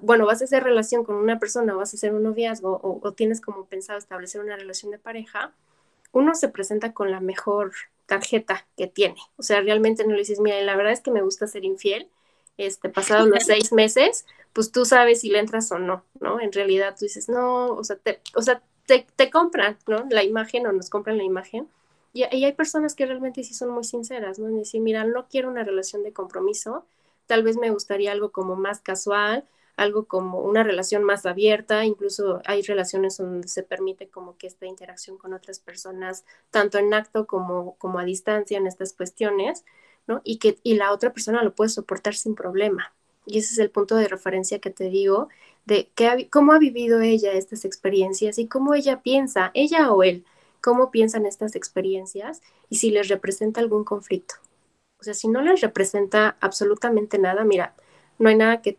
[0.00, 3.40] bueno, vas a hacer relación con una persona, vas a hacer un noviazgo o, tienes
[3.40, 5.52] como pensado establecer una relación de pareja,
[6.12, 7.72] uno se presenta con la mejor
[8.08, 9.20] tarjeta que tiene.
[9.36, 12.08] O sea, realmente no le dices, mira, la verdad es que me gusta ser infiel,
[12.56, 16.40] este, pasados los seis meses, pues tú sabes si le entras o no, ¿no?
[16.40, 20.06] En realidad tú dices, no, o sea, te, o sea, te, te compran, ¿no?
[20.10, 21.68] La imagen o nos compran la imagen
[22.12, 24.48] y, hay personas que realmente sí son muy sinceras, ¿no?
[24.48, 26.84] En decir, mira, no quiero una relación de compromiso,
[27.26, 29.44] tal vez me gustaría algo como más casual,
[29.78, 34.66] algo como una relación más abierta, incluso hay relaciones donde se permite como que esta
[34.66, 39.64] interacción con otras personas, tanto en acto como, como a distancia en estas cuestiones,
[40.06, 40.20] ¿no?
[40.24, 42.92] Y que y la otra persona lo puede soportar sin problema.
[43.24, 45.28] Y ese es el punto de referencia que te digo,
[45.64, 50.24] de que, cómo ha vivido ella estas experiencias y cómo ella piensa, ella o él,
[50.60, 54.34] cómo piensan estas experiencias y si les representa algún conflicto.
[55.00, 57.74] O sea, si no les representa absolutamente nada, mira,
[58.18, 58.78] no hay nada que,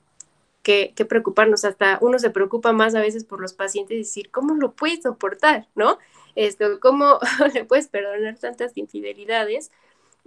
[0.95, 4.53] que, preocuparnos, hasta uno se preocupa más a veces por los pacientes y decir, ¿cómo
[4.55, 5.67] lo puedes soportar?
[5.75, 5.97] ¿No?
[6.35, 7.19] Esto, ¿Cómo
[7.53, 9.71] le puedes perdonar tantas infidelidades?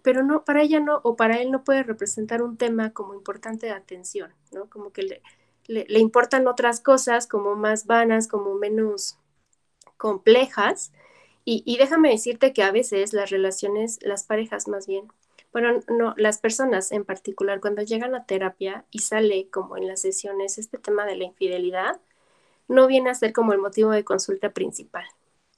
[0.02, 3.66] Pero no, para ella no, o para él no puede representar un tema como importante
[3.66, 4.68] de atención, ¿no?
[4.68, 5.22] Como que le,
[5.66, 9.18] le, le importan otras cosas como más vanas, como menos
[9.96, 10.92] complejas,
[11.44, 15.08] y, déjame decirte que a veces las relaciones, las parejas más bien,
[15.52, 20.00] bueno, no, las personas en particular, cuando llegan a terapia y sale como en las
[20.00, 22.00] sesiones este tema de la infidelidad,
[22.68, 25.04] no viene a ser como el motivo de consulta principal.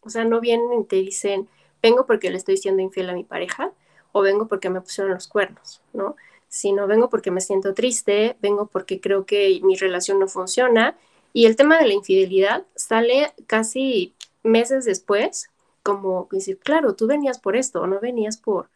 [0.03, 1.49] O sea, no vienen y te dicen,
[1.83, 3.73] vengo porque le estoy siendo infiel a mi pareja
[4.13, 6.17] o vengo porque me pusieron los cuernos, ¿no?
[6.49, 10.97] Sino vengo porque me siento triste, vengo porque creo que mi relación no funciona.
[11.33, 15.51] Y el tema de la infidelidad sale casi meses después
[15.85, 18.71] como decir, claro, tú venías por esto, no venías por,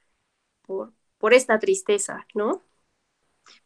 [1.19, 2.63] por esta tristeza, ¿no?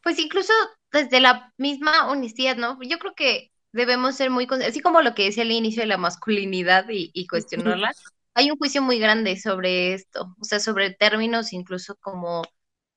[0.03, 0.53] Pues incluso
[0.93, 2.79] desde la misma honestidad, ¿no?
[2.83, 5.99] Yo creo que debemos ser muy, así como lo que decía al inicio de la
[5.99, 7.93] masculinidad y, y cuestionarla,
[8.35, 12.43] hay un juicio muy grande sobre esto, o sea, sobre términos incluso como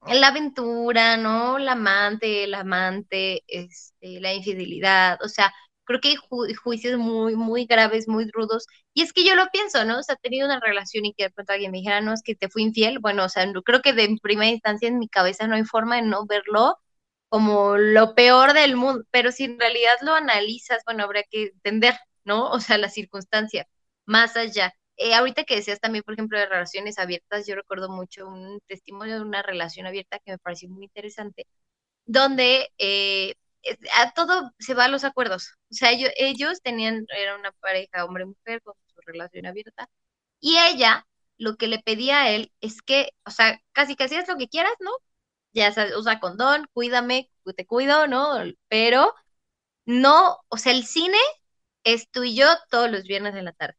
[0.08, 1.58] la aventura, ¿no?
[1.60, 5.54] La amante, el amante, este, la infidelidad, o sea,
[5.86, 8.68] creo que hay juicios muy, muy graves, muy rudos.
[8.94, 10.00] Y es que yo lo pienso, ¿no?
[10.00, 12.36] O sea, tenido una relación y que de pronto alguien me dijera, no, es que
[12.36, 13.00] te fui infiel.
[13.00, 16.04] Bueno, o sea, creo que de primera instancia en mi cabeza no hay forma de
[16.04, 16.78] no verlo
[17.30, 19.04] como lo peor del mundo.
[19.12, 22.50] Pero si en realidad lo analizas, bueno, habría que entender, ¿no?
[22.52, 23.68] O sea, la circunstancia,
[24.06, 24.74] más allá.
[24.98, 29.16] Eh, ahorita que decías también, por ejemplo, de relaciones abiertas, yo recuerdo mucho un testimonio
[29.16, 31.48] de una relación abierta que me pareció muy interesante,
[32.06, 33.36] donde eh,
[33.98, 35.54] a todo se va a los acuerdos.
[35.72, 39.90] O sea, ellos, tenían, era una pareja hombre-mujer con su relación abierta,
[40.40, 41.08] y ella
[41.38, 44.48] lo que le pedía a él es que, o sea, casi casi es lo que
[44.50, 44.92] quieras, ¿no?
[45.54, 48.36] Ya sabes, usa condón, cuídame, te cuido, ¿no?
[48.70, 49.14] Pero
[49.86, 51.18] no, o sea, el cine
[51.86, 53.78] es tú y yo todos los viernes de la tarde.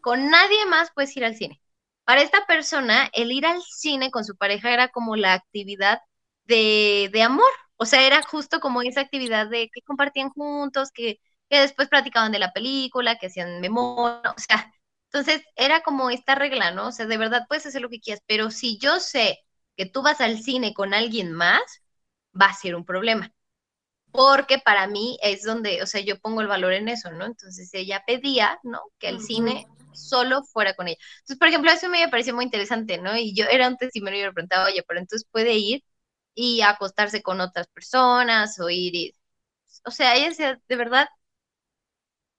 [0.00, 1.60] Con nadie más puedes ir al cine.
[2.04, 6.00] Para esta persona, el ir al cine con su pareja era como la actividad
[6.44, 7.50] de, de amor.
[7.76, 11.20] O sea, era justo como esa actividad de que compartían juntos, que,
[11.50, 14.72] que después platicaban de la película, que hacían memoria, o sea,
[15.12, 16.88] entonces era como esta regla, ¿no?
[16.88, 19.38] O sea, de verdad puedes hacer lo que quieras, pero si yo sé
[19.76, 21.60] que tú vas al cine con alguien más,
[22.40, 23.32] va a ser un problema.
[24.12, 27.26] Porque para mí es donde, o sea, yo pongo el valor en eso, ¿no?
[27.26, 28.80] Entonces ella pedía, ¿no?
[28.98, 30.98] Que el cine solo fuera con ella.
[31.18, 33.16] Entonces, por ejemplo, eso me pareció muy interesante, ¿no?
[33.16, 35.82] Y yo era un testimonio y me preguntaba, oye, pero entonces puede ir
[36.36, 39.14] y acostarse con otras personas o ir y...
[39.86, 41.08] O sea, ella decía, de verdad,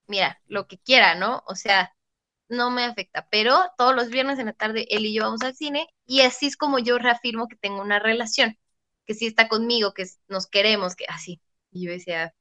[0.07, 1.43] mira, lo que quiera, ¿no?
[1.47, 1.93] O sea,
[2.49, 5.55] no me afecta, pero todos los viernes en la tarde él y yo vamos al
[5.55, 8.57] cine y así es como yo reafirmo que tengo una relación,
[9.05, 11.41] que sí está conmigo, que nos queremos, que así.
[11.71, 12.33] Y yo decía,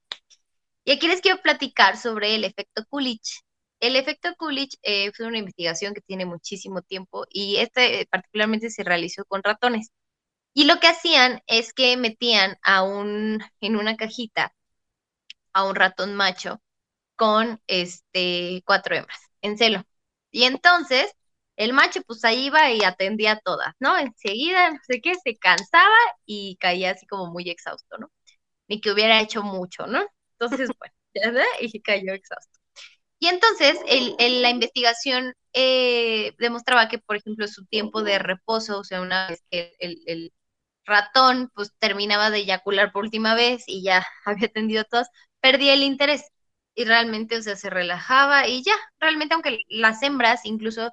[0.85, 3.41] y aquí les quiero platicar sobre el efecto Coolidge.
[3.81, 8.71] El efecto Coolidge eh, fue una investigación que tiene muchísimo tiempo y este eh, particularmente
[8.71, 9.91] se realizó con ratones.
[10.57, 14.55] Y lo que hacían es que metían a un, en una cajita
[15.53, 16.61] a un ratón macho
[17.17, 19.85] con este cuatro hembras en celo.
[20.31, 21.13] Y entonces
[21.57, 23.99] el macho pues ahí iba y atendía a todas, ¿no?
[23.99, 25.95] Enseguida, no sé qué, se cansaba
[26.27, 28.11] y caía así como muy exhausto, ¿no?
[28.69, 30.07] Ni que hubiera hecho mucho, ¿no?
[30.39, 32.61] Entonces, bueno, ya y cayó exhausto.
[33.19, 38.85] Y entonces el, la investigación eh, demostraba que, por ejemplo, su tiempo de reposo, o
[38.85, 40.33] sea, una vez que el, el
[40.87, 45.09] ratón pues terminaba de eyacular por última vez y ya había atendido todas,
[45.41, 46.25] perdía el interés
[46.75, 50.93] y realmente, o sea, se relajaba y ya, realmente aunque las hembras incluso,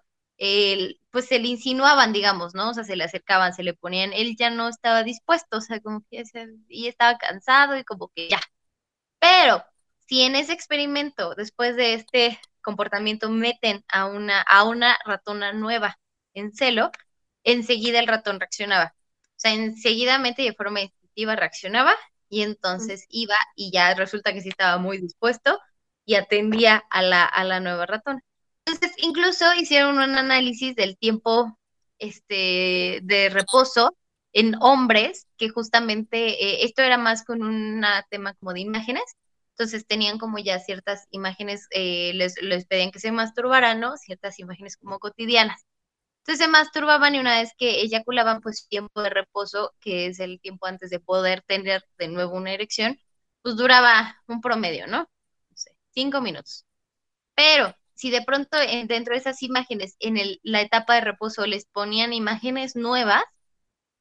[1.12, 2.70] pues se le insinuaban, digamos, ¿no?
[2.72, 5.80] O sea, se le acercaban, se le ponían, él ya no estaba dispuesto, o sea,
[5.82, 6.24] como que
[6.68, 8.40] y estaba cansado y como que ya.
[9.20, 9.64] Pero
[10.08, 16.00] si en ese experimento, después de este comportamiento, meten a una, a una ratona nueva
[16.34, 16.92] en celo,
[17.44, 18.96] enseguida el ratón reaccionaba.
[19.44, 21.96] O sea, enseguidamente de forma instintiva reaccionaba
[22.30, 25.60] y entonces iba y ya resulta que sí estaba muy dispuesto
[26.06, 28.22] y atendía a la, a la nueva ratona.
[28.66, 31.58] Entonces, incluso hicieron un análisis del tiempo
[32.00, 33.96] este, de reposo
[34.32, 39.04] en hombres, que justamente eh, esto era más con un tema como de imágenes,
[39.50, 43.98] entonces tenían como ya ciertas imágenes, eh, les, les pedían que se masturbaran, ¿no?
[43.98, 45.66] Ciertas imágenes como cotidianas.
[46.24, 50.40] Entonces se masturbaban y una vez que eyaculaban, pues tiempo de reposo, que es el
[50.42, 52.98] tiempo antes de poder tener de nuevo una erección,
[53.42, 55.10] pues duraba un promedio, ¿no?
[55.92, 56.66] cinco minutos.
[57.36, 58.58] Pero si de pronto
[58.88, 63.24] dentro de esas imágenes, en la etapa de reposo, les ponían imágenes nuevas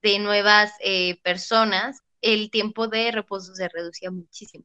[0.02, 4.64] de nuevas eh, personas, el tiempo de reposo se reducía muchísimo.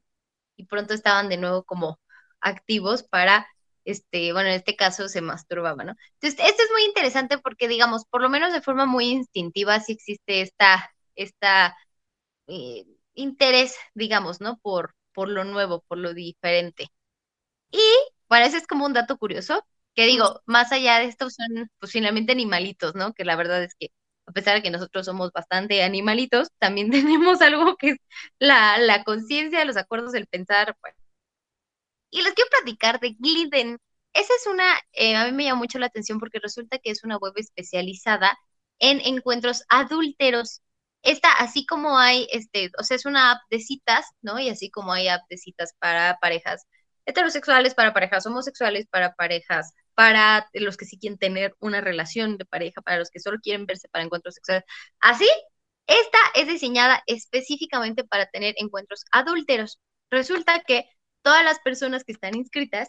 [0.56, 2.00] Y pronto estaban de nuevo como
[2.40, 3.46] activos para,
[3.90, 5.94] este, bueno, en este caso se masturbaban, ¿no?
[6.20, 9.92] Entonces, esto es muy interesante porque, digamos, por lo menos de forma muy instintiva, sí
[9.92, 11.76] existe esta, esta
[12.48, 12.84] eh,
[13.14, 14.58] interés, digamos, ¿no?
[14.58, 16.88] Por, por lo nuevo, por lo diferente.
[17.70, 17.80] Y
[18.28, 19.64] bueno, ese es como un dato curioso,
[19.94, 23.12] que digo, más allá de esto son pues finalmente animalitos, ¿no?
[23.14, 23.88] Que la verdad es que
[24.26, 27.96] a pesar de que nosotros somos bastante animalitos, también tenemos algo que es
[28.38, 30.76] la, la conciencia, los acuerdos, el pensar.
[32.10, 33.78] Y les quiero platicar de Gliden.
[34.12, 37.04] Esa es una, eh, a mí me llama mucho la atención porque resulta que es
[37.04, 38.38] una web especializada
[38.78, 40.62] en encuentros adúlteros.
[41.02, 44.38] Esta, así como hay, este, o sea, es una app de citas, ¿no?
[44.40, 46.66] Y así como hay app de citas para parejas
[47.06, 52.44] heterosexuales, para parejas homosexuales, para parejas, para los que sí quieren tener una relación de
[52.44, 54.64] pareja, para los que solo quieren verse para encuentros sexuales.
[55.00, 55.28] Así,
[55.86, 59.80] esta es diseñada específicamente para tener encuentros adúlteros.
[60.10, 60.84] Resulta que
[61.22, 62.88] todas las personas que están inscritas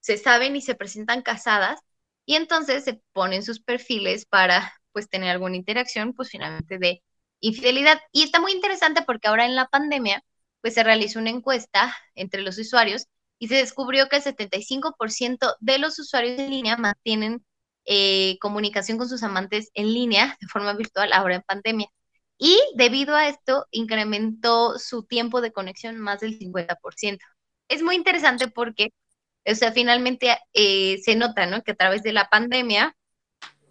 [0.00, 1.80] se saben y se presentan casadas
[2.26, 7.02] y entonces se ponen sus perfiles para pues tener alguna interacción pues finalmente de
[7.40, 8.00] infidelidad.
[8.12, 10.22] Y está muy interesante porque ahora en la pandemia
[10.60, 13.06] pues se realizó una encuesta entre los usuarios
[13.38, 17.44] y se descubrió que el 75% de los usuarios en línea mantienen
[17.86, 21.88] eh, comunicación con sus amantes en línea de forma virtual ahora en pandemia.
[22.38, 27.18] Y debido a esto, incrementó su tiempo de conexión más del 50%.
[27.68, 28.90] Es muy interesante porque,
[29.46, 31.62] o sea, finalmente eh, se nota, ¿no?
[31.62, 32.96] Que a través de la pandemia,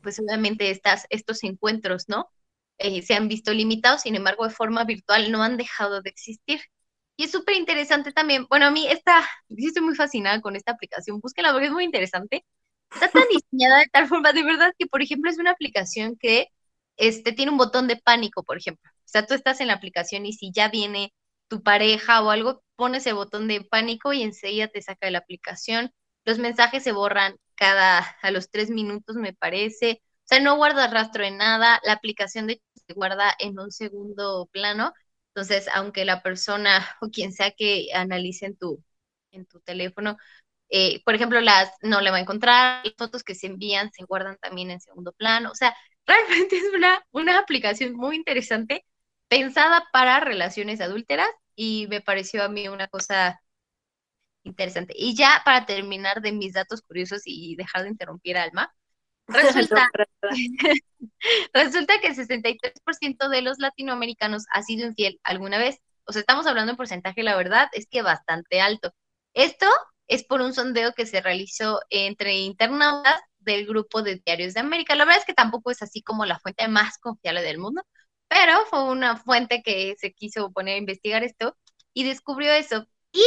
[0.01, 2.29] pues obviamente estas, estos encuentros, ¿no?
[2.77, 6.61] Eh, se han visto limitados, sin embargo, de forma virtual no han dejado de existir.
[7.15, 8.47] Y es súper interesante también.
[8.49, 11.19] Bueno, a mí esta, yo estoy muy fascinada con esta aplicación.
[11.19, 12.45] Búsquela porque es muy interesante.
[12.91, 16.47] Está tan diseñada de tal forma, de verdad, que por ejemplo es una aplicación que
[16.97, 18.89] este, tiene un botón de pánico, por ejemplo.
[18.91, 21.13] O sea, tú estás en la aplicación y si ya viene
[21.47, 25.19] tu pareja o algo, pones el botón de pánico y enseguida te saca de la
[25.19, 25.93] aplicación.
[26.25, 30.01] Los mensajes se borran cada, a los tres minutos, me parece.
[30.03, 31.79] O sea, no guarda rastro de nada.
[31.85, 34.91] La aplicación de hecho se guarda en un segundo plano.
[35.29, 38.83] Entonces, aunque la persona o quien sea que analice en tu,
[39.31, 40.17] en tu teléfono,
[40.69, 44.03] eh, por ejemplo, las no le va a encontrar, las fotos que se envían se
[44.05, 45.51] guardan también en segundo plano.
[45.51, 45.73] O sea,
[46.07, 48.85] realmente es una, una aplicación muy interesante
[49.29, 53.39] pensada para relaciones adúlteras y me pareció a mí una cosa
[54.43, 54.93] interesante.
[54.97, 58.73] Y ya para terminar de mis datos curiosos y dejar de interrumpir a Alma,
[59.27, 59.89] resulta,
[61.53, 65.79] resulta que el 63% de los latinoamericanos ha sido infiel alguna vez.
[66.05, 68.91] O sea, estamos hablando en porcentaje, la verdad es que bastante alto.
[69.33, 69.67] Esto
[70.07, 74.95] es por un sondeo que se realizó entre internautas del grupo de Diarios de América.
[74.95, 77.83] La verdad es que tampoco es así como la fuente más confiable del mundo,
[78.33, 81.55] pero fue una fuente que se quiso poner a investigar esto
[81.93, 82.87] y descubrió eso.
[83.11, 83.23] Y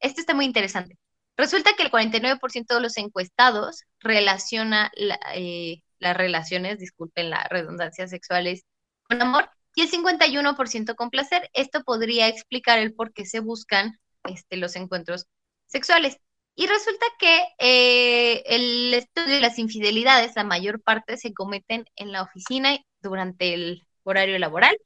[0.00, 0.98] esto está muy interesante.
[1.36, 4.90] Resulta que el 49% de los encuestados relaciona
[5.34, 8.64] eh, las relaciones, disculpen la redundancia, sexuales
[9.04, 11.48] con amor y el 51% con placer.
[11.52, 15.26] Esto podría explicar el por qué se buscan este, los encuentros
[15.66, 16.18] sexuales.
[16.56, 22.10] Y resulta que eh, el estudio de las infidelidades, la mayor parte se cometen en
[22.10, 24.76] la oficina durante el horario laboral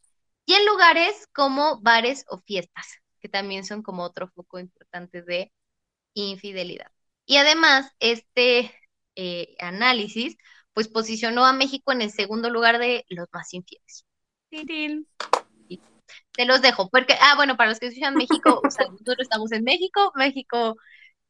[0.47, 2.87] y en lugares como bares o fiestas,
[3.21, 5.53] que también son como otro foco importante de
[6.15, 6.91] infidelidad.
[7.27, 8.73] Y además, este
[9.17, 10.37] eh, análisis
[10.75, 14.05] pues posicionó a México en el segundo lugar de los más infieles.
[16.33, 19.53] Te los dejo, porque, ah, bueno, para los que escuchan México, o sea, nosotros estamos
[19.53, 20.77] en México, México,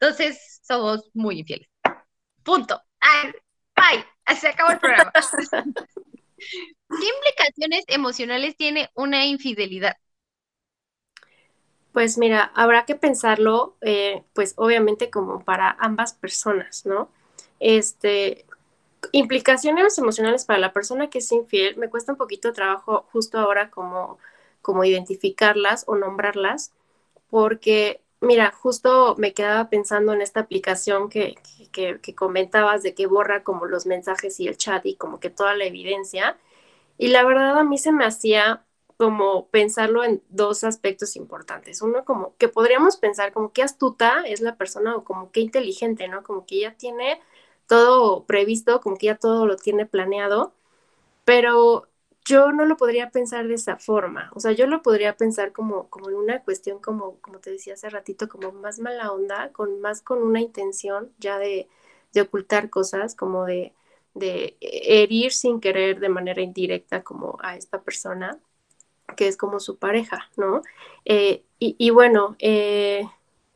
[0.01, 1.69] entonces somos muy infieles.
[2.43, 2.83] Punto.
[3.01, 3.33] Ay,
[3.77, 4.37] bye.
[4.37, 5.13] Se acabó el programa.
[7.01, 9.97] ¿Qué implicaciones emocionales tiene una infidelidad?
[11.93, 17.09] Pues mira, habrá que pensarlo, eh, pues obviamente como para ambas personas, ¿no?
[17.61, 18.47] Este,
[19.13, 23.71] implicaciones emocionales para la persona que es infiel, me cuesta un poquito trabajo justo ahora
[23.71, 24.19] como,
[24.63, 26.73] como identificarlas o nombrarlas,
[27.31, 31.37] porque mira, justo me quedaba pensando en esta aplicación que,
[31.73, 35.55] que, comentabas de que borra como los mensajes y el chat y como que toda
[35.55, 36.37] la evidencia.
[36.99, 38.65] Y la verdad a mí se me hacía
[38.97, 41.83] como pensarlo en dos aspectos importantes.
[41.83, 46.09] Uno, como que podríamos pensar como qué astuta es la persona o como qué inteligente,
[46.09, 46.23] ¿no?
[46.23, 47.21] Como que ya tiene
[47.67, 50.55] todo previsto, como que ya todo lo tiene planeado,
[51.25, 51.89] pero
[52.25, 54.31] yo no lo podría pensar de esa forma.
[54.35, 57.75] O sea, yo lo podría pensar como, como en una cuestión, como, como te decía
[57.75, 61.69] hace ratito, como más mala onda, con más con una intención ya de,
[62.13, 63.75] de ocultar cosas, como de,
[64.15, 68.39] de herir sin querer de manera indirecta como a esta persona
[69.17, 70.63] que es como su pareja, ¿no?
[71.05, 73.07] Eh, y, bueno, eh,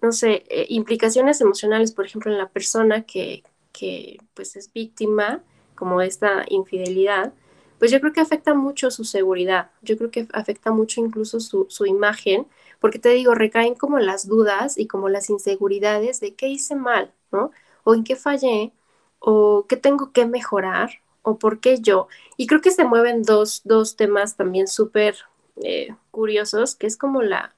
[0.00, 5.42] no sé, eh, implicaciones emocionales, por ejemplo, en la persona que, que pues es víctima
[5.74, 7.34] como esta infidelidad,
[7.78, 11.66] pues yo creo que afecta mucho su seguridad, yo creo que afecta mucho incluso su,
[11.68, 12.46] su imagen,
[12.80, 17.12] porque te digo, recaen como las dudas y como las inseguridades de qué hice mal,
[17.30, 17.50] ¿no?
[17.84, 18.72] O en qué fallé,
[19.18, 20.90] o qué tengo que mejorar,
[21.22, 22.08] o por qué yo.
[22.36, 25.16] Y creo que se mueven dos, dos temas también súper
[25.56, 27.54] eh, curiosos, que es como la,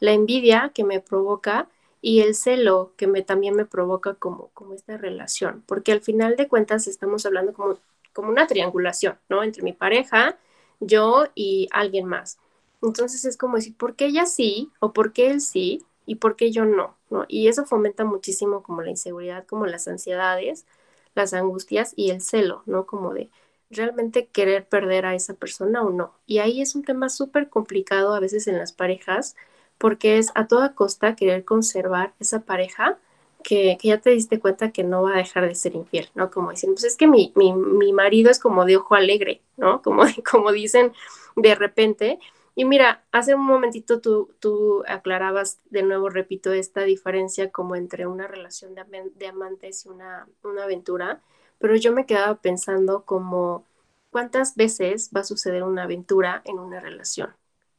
[0.00, 1.68] la envidia que me provoca
[2.00, 6.36] y el celo que me, también me provoca como, como esta relación, porque al final
[6.36, 7.78] de cuentas estamos hablando como,
[8.12, 9.42] como una triangulación, ¿no?
[9.42, 10.36] Entre mi pareja,
[10.80, 12.38] yo y alguien más.
[12.82, 16.36] Entonces es como decir, ¿por qué ella sí o por qué él sí y por
[16.36, 16.96] qué yo no?
[17.08, 17.24] ¿no?
[17.28, 20.66] Y eso fomenta muchísimo como la inseguridad, como las ansiedades,
[21.14, 22.86] las angustias y el celo, ¿no?
[22.86, 23.30] Como de
[23.70, 26.14] realmente querer perder a esa persona o no.
[26.26, 29.36] Y ahí es un tema súper complicado a veces en las parejas,
[29.78, 32.98] porque es a toda costa querer conservar esa pareja
[33.42, 36.30] que, ya te diste cuenta que no va a dejar de ser infiel, ¿no?
[36.30, 39.82] Como dicen, pues es que mi, mi, mi marido es como de ojo alegre, ¿no?
[39.82, 40.92] Como, como dicen
[41.36, 42.18] de repente.
[42.56, 48.06] Y mira, hace un momentito tú, tú aclarabas, de nuevo repito, esta diferencia como entre
[48.06, 51.20] una relación de, amantes y una, una aventura
[51.64, 53.64] pero yo me quedaba pensando como
[54.10, 57.30] cuántas veces va a suceder una aventura en una relación,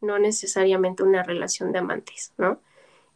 [0.01, 2.59] no necesariamente una relación de amantes, ¿no?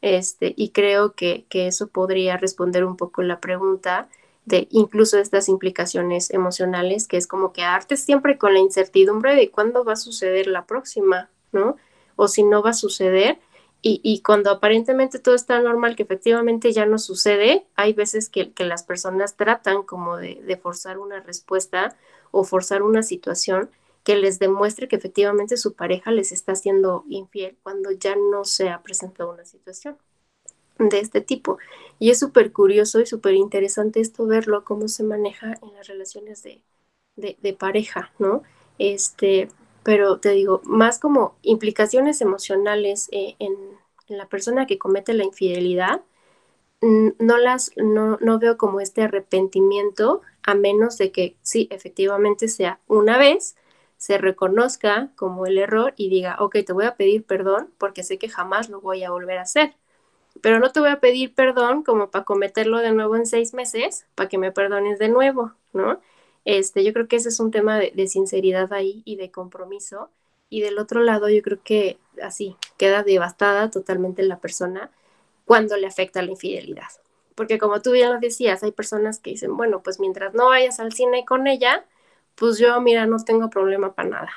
[0.02, 4.10] Este, y creo que, que eso podría responder un poco la pregunta
[4.46, 9.50] de incluso estas implicaciones emocionales, que es como que arte siempre con la incertidumbre de
[9.50, 11.78] cuándo va a suceder la próxima, ¿no?
[12.16, 13.40] O si no va a suceder
[13.82, 18.84] Y, cuando aparentemente todo está normal, que efectivamente ya no sucede, hay veces que, las
[18.84, 21.96] personas tratan como de, forzar una respuesta
[22.32, 23.70] o forzar una situación
[24.04, 28.70] que les demuestre que efectivamente su pareja les está haciendo infiel cuando ya no se
[28.70, 29.98] ha presentado una situación
[30.78, 31.58] de este tipo.
[32.00, 36.44] Y es súper curioso y súper interesante esto verlo, cómo se maneja en las relaciones
[36.44, 36.64] de,
[37.16, 38.44] de, pareja, ¿no?
[38.78, 39.50] Este,
[39.84, 43.56] pero te digo, más como implicaciones emocionales eh, en,
[44.08, 46.02] la persona que comete la infidelidad,
[46.82, 52.80] no las, no, no veo como este arrepentimiento, a menos de que sí, efectivamente sea
[52.88, 53.56] una vez,
[53.98, 58.18] se reconozca como el error y diga, ok, te voy a pedir perdón porque sé
[58.18, 59.76] que jamás lo voy a volver a hacer.
[60.42, 64.08] Pero no te voy a pedir perdón como para cometerlo de nuevo en seis meses,
[64.16, 66.00] para que me perdones de nuevo, ¿no?
[66.46, 70.10] Este, yo creo que ese es un tema de, sinceridad ahí y de compromiso.
[70.50, 74.92] Y del otro lado, yo creo que así queda devastada totalmente la persona
[75.46, 76.88] cuando le afecta la infidelidad.
[77.36, 80.80] Porque como tú bien lo decías, hay personas que dicen, bueno, pues mientras no vayas
[80.80, 81.86] al cine con ella,
[82.36, 84.32] pues yo, mira, no tengo problema para nada.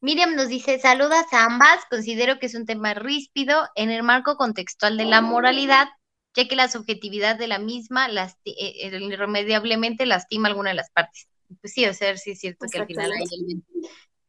[0.00, 4.36] Miriam nos dice, saludas a ambas, considero que es un tema ríspido en el marco
[4.36, 5.88] contextual de la moralidad
[6.34, 11.28] ya que la subjetividad de la misma eh, eh, irremediablemente lastima alguna de las partes.
[11.60, 13.64] Pues sí, o sea, sí es cierto que al final hay alguien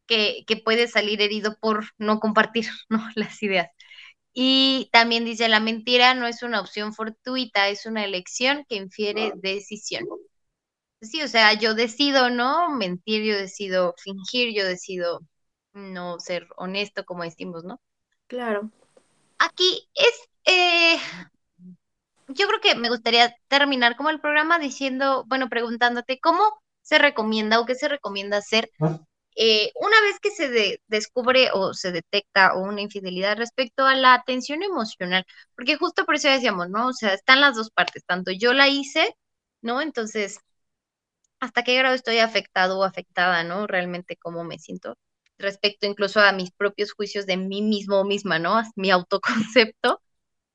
[0.06, 3.02] que, que puede salir herido por no compartir ¿no?
[3.14, 3.70] las ideas.
[4.36, 9.32] Y también dice, la mentira no es una opción fortuita, es una elección que infiere
[9.36, 10.04] decisión.
[10.98, 15.20] Pues sí, o sea, yo decido no mentir, yo decido fingir, yo decido
[15.72, 17.80] no ser honesto, como decimos, ¿no?
[18.26, 18.70] Claro.
[19.38, 20.98] Aquí es, eh,
[22.28, 26.42] yo creo que me gustaría terminar como el programa diciendo, bueno, preguntándote cómo
[26.82, 29.00] se recomienda o qué se recomienda hacer ah.
[29.36, 34.62] eh, una vez que se descubre o se detecta una infidelidad respecto a la atención
[34.62, 35.24] emocional,
[35.56, 36.88] porque justo por eso decíamos, ¿no?
[36.88, 39.16] O sea, están las dos partes, tanto yo la hice,
[39.62, 39.80] ¿no?
[39.80, 40.38] Entonces,
[41.40, 43.66] ¿hasta qué grado estoy afectado o afectada, ¿no?
[43.66, 44.96] Realmente cómo me siento
[45.38, 48.62] respecto incluso a mis propios juicios de mí mismo o misma, ¿no?
[48.76, 50.00] mi autoconcepto.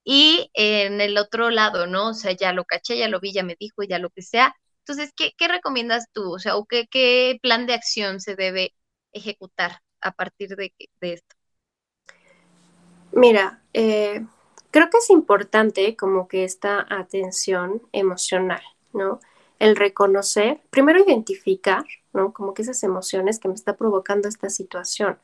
[0.04, 2.10] Y en el otro lado, ¿no?
[2.10, 4.56] O sea, ya lo caché, ya lo vi, ya me dijo, ya lo que sea.
[4.80, 6.34] Entonces, ¿qué, qué recomiendas tú?
[6.34, 8.74] O sea, ¿o qué, plan de acción se debe
[9.12, 11.36] ejecutar a partir de, de esto?
[13.12, 14.26] Mira, eh,
[14.72, 18.62] creo que es importante como que esta atención emocional,
[18.94, 19.20] ¿no?
[19.60, 22.34] El reconocer, primero identificar, ¿no?
[22.34, 25.20] Como que esas emociones que me está provocando esta situación.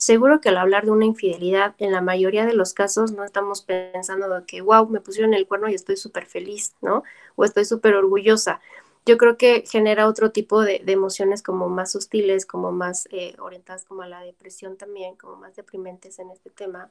[0.00, 3.60] Seguro que al hablar de una infidelidad, en la mayoría de los casos no estamos
[3.60, 7.02] pensando de que, wow, me pusieron el cuerno y estoy súper feliz, ¿no?
[7.36, 8.62] O estoy súper orgullosa.
[9.04, 13.84] Yo creo que genera otro tipo de, emociones como más hostiles, como más eh, orientadas
[13.84, 16.88] como a la depresión también, como más deprimentes en este tema.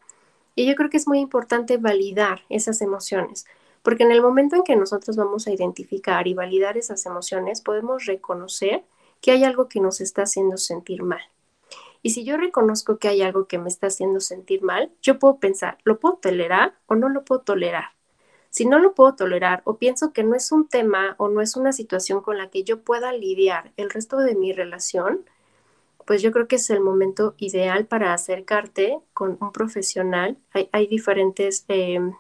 [0.54, 3.48] Y yo creo que es muy importante validar esas emociones,
[3.82, 8.06] porque en el momento en que nosotros vamos a identificar y validar esas emociones, podemos
[8.06, 8.84] reconocer
[9.20, 11.24] que hay algo que nos está haciendo sentir mal.
[12.02, 15.40] Y si yo reconozco que hay algo que me está haciendo sentir mal, yo puedo
[15.40, 17.92] pensar, ¿lo puedo tolerar o no lo puedo tolerar?
[18.50, 21.56] Si no lo puedo tolerar o pienso que no es un tema o no es
[21.56, 25.26] una situación con la que yo pueda lidiar el resto de mi relación,
[26.06, 30.38] pues yo creo que es el momento ideal para acercarte con un profesional.
[30.72, 32.14] Hay, diferentes em,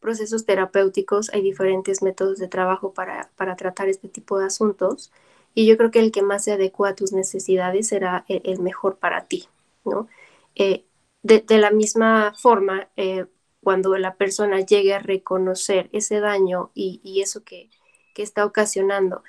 [0.00, 5.12] procesos terapéuticos, hay diferentes métodos de trabajo para, para tratar este tipo de asuntos
[5.56, 8.60] y yo creo que el que más se adecua a tus necesidades será e, el,
[8.60, 9.48] mejor para ti,
[9.86, 10.06] ¿no?
[10.54, 10.84] Eh,
[11.22, 13.24] de, la misma forma, eh,
[13.62, 17.70] cuando la persona llegue a reconocer ese daño y, eso que,
[18.16, 19.24] está ocasionando,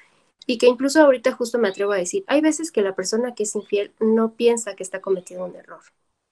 [0.46, 3.44] y que incluso ahorita justo me atrevo a decir, hay veces que la persona que
[3.44, 5.82] es infiel no piensa que está cometiendo un error,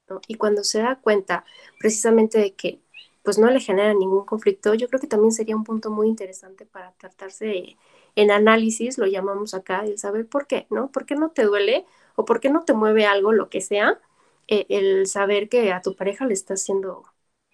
[0.09, 0.21] ¿no?
[0.27, 1.45] Y cuando se da cuenta
[1.79, 2.81] precisamente de que
[3.23, 6.65] pues no le genera ningún conflicto, yo creo que también sería un punto muy interesante
[6.65, 7.77] para tratarse de
[8.15, 10.91] en análisis, lo llamamos acá, el saber por qué, ¿no?
[10.91, 11.85] ¿Por qué no te duele
[12.15, 13.99] o por qué no te mueve algo, lo que sea,
[14.47, 17.03] eh, el saber que a tu pareja le estás siendo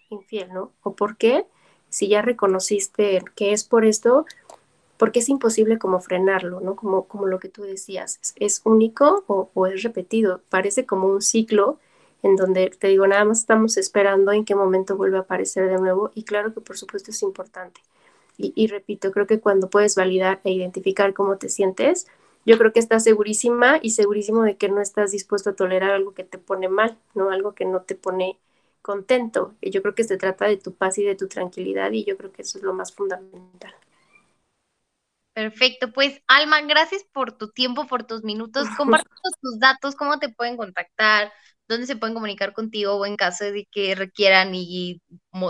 [0.09, 0.73] infiel, ¿no?
[0.83, 1.45] O por qué,
[1.89, 4.25] si ya reconociste que es por esto,
[4.97, 6.75] porque es imposible como frenarlo, ¿no?
[6.75, 11.21] Como, como lo que tú decías, es, único o, o, es repetido, parece como un
[11.21, 11.79] ciclo
[12.23, 15.77] en donde te digo, nada más estamos esperando en qué momento vuelve a aparecer de
[15.79, 17.81] nuevo y claro que por supuesto es importante.
[18.37, 22.07] Y, repito, creo que cuando puedes validar e identificar cómo te sientes,
[22.45, 26.13] yo creo que estás segurísima y segurísimo de que no estás dispuesto a tolerar algo
[26.13, 27.29] que te pone mal, ¿no?
[27.29, 28.39] Algo que no te pone
[28.81, 29.53] contento.
[29.61, 32.17] Y yo creo que se trata de tu paz y de tu tranquilidad y yo
[32.17, 33.73] creo que eso es lo más fundamental.
[35.33, 38.67] Perfecto, pues Alma, gracias por tu tiempo, por tus minutos.
[38.77, 41.31] Compártanos tus datos, cómo te pueden contactar,
[41.71, 45.01] dónde se pueden comunicar contigo o en caso de que requieran y,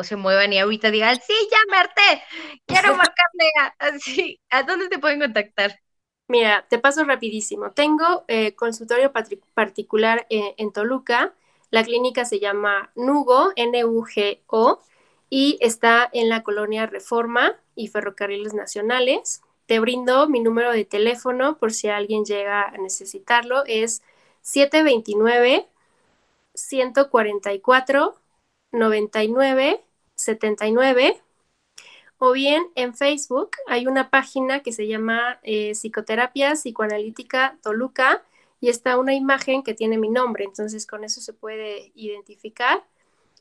[0.03, 2.24] se muevan y ahorita digan, sí, ya me harté,
[2.65, 5.80] quiero marcarle así, ¿a dónde te pueden contactar?
[6.28, 7.72] Mira, te paso rapidísimo.
[7.72, 9.11] Tengo eh, consultorio
[9.53, 11.34] particular eh, en Toluca.
[11.72, 14.80] La clínica se llama Nugo, N-U-G-O,
[15.30, 19.41] y está en la colonia Reforma y Ferrocarriles Nacionales.
[19.65, 23.63] Te brindo mi número de teléfono por si alguien llega a necesitarlo.
[23.65, 24.01] Es
[24.41, 25.67] 729
[26.54, 28.16] 144
[28.72, 29.84] 99
[30.16, 31.22] 79
[32.20, 38.24] o bien en Facebook hay una página que se llama eh, Psicoterapia Psicoanalítica Toluca
[38.60, 42.84] y está una imagen que tiene mi nombre, entonces con eso se puede identificar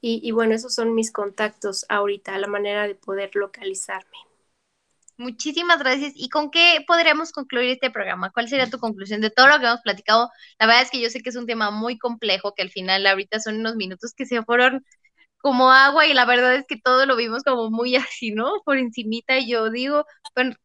[0.00, 4.29] y, y bueno, esos son mis contactos ahorita, la manera de poder localizarme.
[5.20, 6.14] Muchísimas gracias.
[6.16, 8.30] ¿Y con qué podríamos concluir este programa?
[8.32, 10.30] ¿Cuál sería tu conclusión de todo lo que hemos platicado?
[10.58, 13.06] La verdad es que yo sé que es un tema muy complejo, que al final
[13.06, 14.82] ahorita son unos minutos que se fueron
[15.38, 18.62] como agua y la verdad es que todo lo vimos como muy así, ¿no?
[18.64, 20.06] Por encimita y yo digo,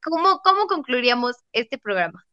[0.02, 2.26] ¿cómo, ¿cómo concluiríamos este programa?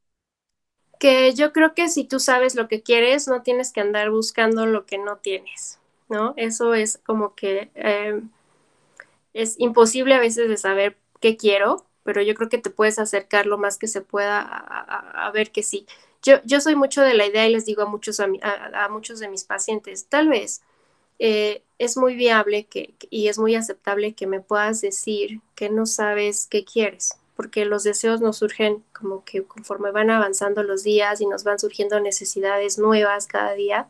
[1.01, 4.67] Que yo creo que si tú sabes lo que quieres, no tienes que andar buscando
[4.67, 6.35] lo que no tienes, ¿no?
[6.37, 8.31] Eso es como que em,
[9.35, 13.47] es imposible a veces de saber qué quiero, pero yo creo que te puedes acercar
[13.47, 15.87] lo más que se pueda a, ver que sí.
[16.23, 19.29] Yo, yo soy mucho de la idea y les digo a muchos, a, muchos de
[19.29, 20.63] mis pacientes, tal vez
[21.19, 25.87] eh, es muy viable que, y es muy aceptable que me puedas decir que no
[25.87, 31.21] sabes qué quieres, porque los deseos nos surgen como que conforme van avanzando los días
[31.21, 33.89] y nos van surgiendo necesidades nuevas cada día,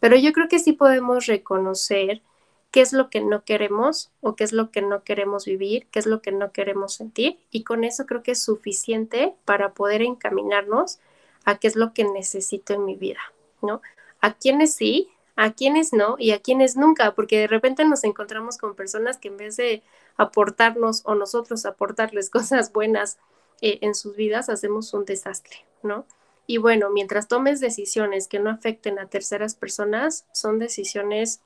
[0.00, 2.22] pero yo creo que sí podemos reconocer
[2.70, 5.98] qué es lo que no queremos o qué es lo que no queremos vivir, qué
[5.98, 10.02] es lo que no queremos sentir y con eso creo que es suficiente para poder
[10.02, 11.00] encaminarnos
[11.44, 13.20] a qué es lo que necesito en mi vida,
[13.62, 13.82] ¿no?
[14.20, 18.58] A quienes sí, a quienes no y a quienes nunca, porque de repente nos encontramos
[18.58, 19.82] con personas que en vez de
[20.16, 23.18] aportarnos o nosotros aportarles cosas buenas
[23.62, 26.04] eh, en sus vidas, hacemos un desastre, ¿no?
[26.46, 31.40] Y bueno, mientras tomes decisiones que no afecten a terceras personas, son decisiones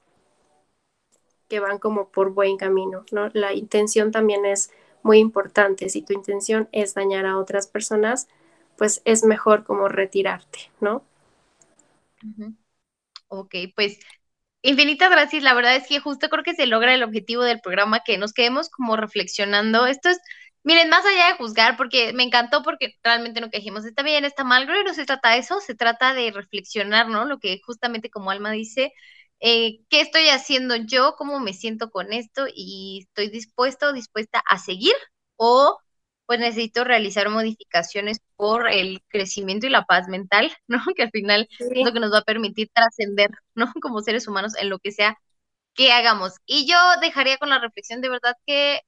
[1.49, 3.31] que van como por buen camino, ¿no?
[3.35, 4.71] La intención también es
[5.03, 5.89] muy importante.
[5.91, 8.29] Si tu intención es dañar a otras personas,
[8.77, 11.05] pues es mejor como retirarte, ¿no?
[13.29, 13.99] Ok, pues
[14.63, 15.43] infinitas gracias.
[15.43, 18.33] La verdad es que justo creo que se logra el objetivo del programa, que nos
[18.33, 19.87] quedemos como reflexionando.
[19.87, 20.21] Esto es,
[20.63, 24.25] miren, más allá de juzgar, porque me encantó porque realmente no que dijimos, está bien,
[24.25, 27.25] está mal, que no se trata de eso, se trata de reflexionar, ¿no?
[27.27, 28.93] Lo que justamente como Alma dice,
[29.41, 34.43] eh, qué estoy haciendo yo, cómo me siento con esto y estoy dispuesto o dispuesta
[34.49, 34.95] a seguir
[35.37, 35.79] o
[36.27, 40.81] pues necesito realizar modificaciones por el crecimiento y la paz mental, ¿no?
[40.97, 43.67] Que al final es lo que nos va a permitir trascender, ¿no?
[43.83, 45.19] Como seres humanos en lo que sea
[45.75, 46.35] que hagamos.
[46.47, 48.81] Y yo dejaría con la reflexión de verdad que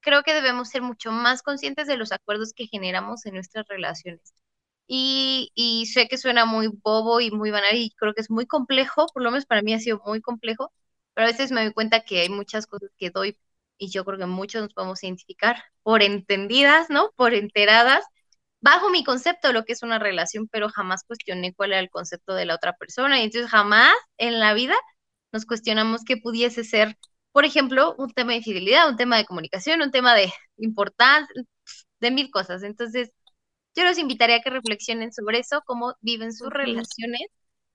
[0.00, 4.34] creo que debemos ser mucho más conscientes de los acuerdos que generamos en nuestras relaciones.
[4.86, 9.06] Y, sé que suena muy bobo y muy banal y creo que es muy complejo,
[9.14, 10.72] por lo menos para mí ha sido muy complejo,
[11.14, 13.38] pero a veces me doy cuenta que hay muchas cosas que doy
[13.78, 17.10] y yo creo que muchos nos podemos identificar por entendidas, ¿no?
[17.16, 18.04] Por enteradas,
[18.60, 21.90] bajo mi concepto de lo que es una relación, pero jamás cuestioné cuál era el
[21.90, 24.76] concepto de la otra persona y entonces jamás en la vida
[25.32, 26.96] nos cuestionamos qué pudiese ser,
[27.32, 31.28] por ejemplo, un tema de fidelidad, un tema de comunicación, un tema de importancia,
[32.00, 32.62] de mil cosas.
[32.62, 33.12] Entonces,
[33.74, 37.22] yo los invitaría a que reflexionen sobre eso, cómo viven sus relaciones,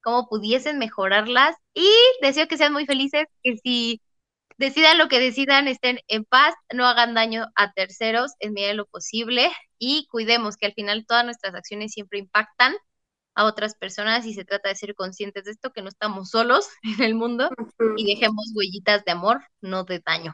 [0.02, 1.90] cómo pudiesen mejorarlas y
[2.22, 4.02] deseo que sean muy felices, que si
[4.58, 8.76] decidan lo que decidan, estén en paz, no hagan daño a terceros en medida de
[8.76, 12.76] lo posible y cuidemos que al final todas nuestras acciones siempre impactan
[13.36, 16.68] a otras personas y se trata de ser conscientes de esto, que no estamos solos
[17.00, 17.50] en el mundo
[17.96, 20.34] y dejemos huellitas de amor, no de daño.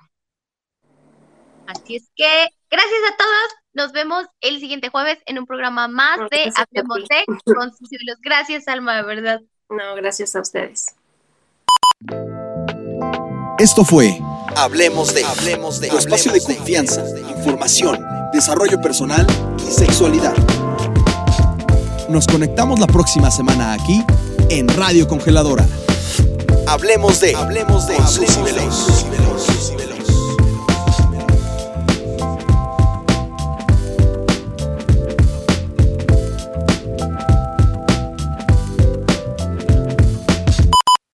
[1.68, 6.19] Así es que gracias a todos nos vemos el siguiente jueves en un programa más
[6.32, 7.89] de Hablemos de con sus
[8.21, 9.41] Gracias, Alma, de verdad.
[9.69, 10.88] No, gracias a ustedes.
[13.59, 14.19] Esto fue
[14.55, 17.03] Hablemos de Hablemos de tu espacio de confianza,
[17.36, 19.26] información, desarrollo personal
[19.59, 20.36] y sexualidad.
[22.09, 24.03] Nos conectamos la próxima semana aquí
[24.49, 25.65] en Radio Congeladora.
[26.67, 29.92] Hablemos de Hablemos de, Hablemos de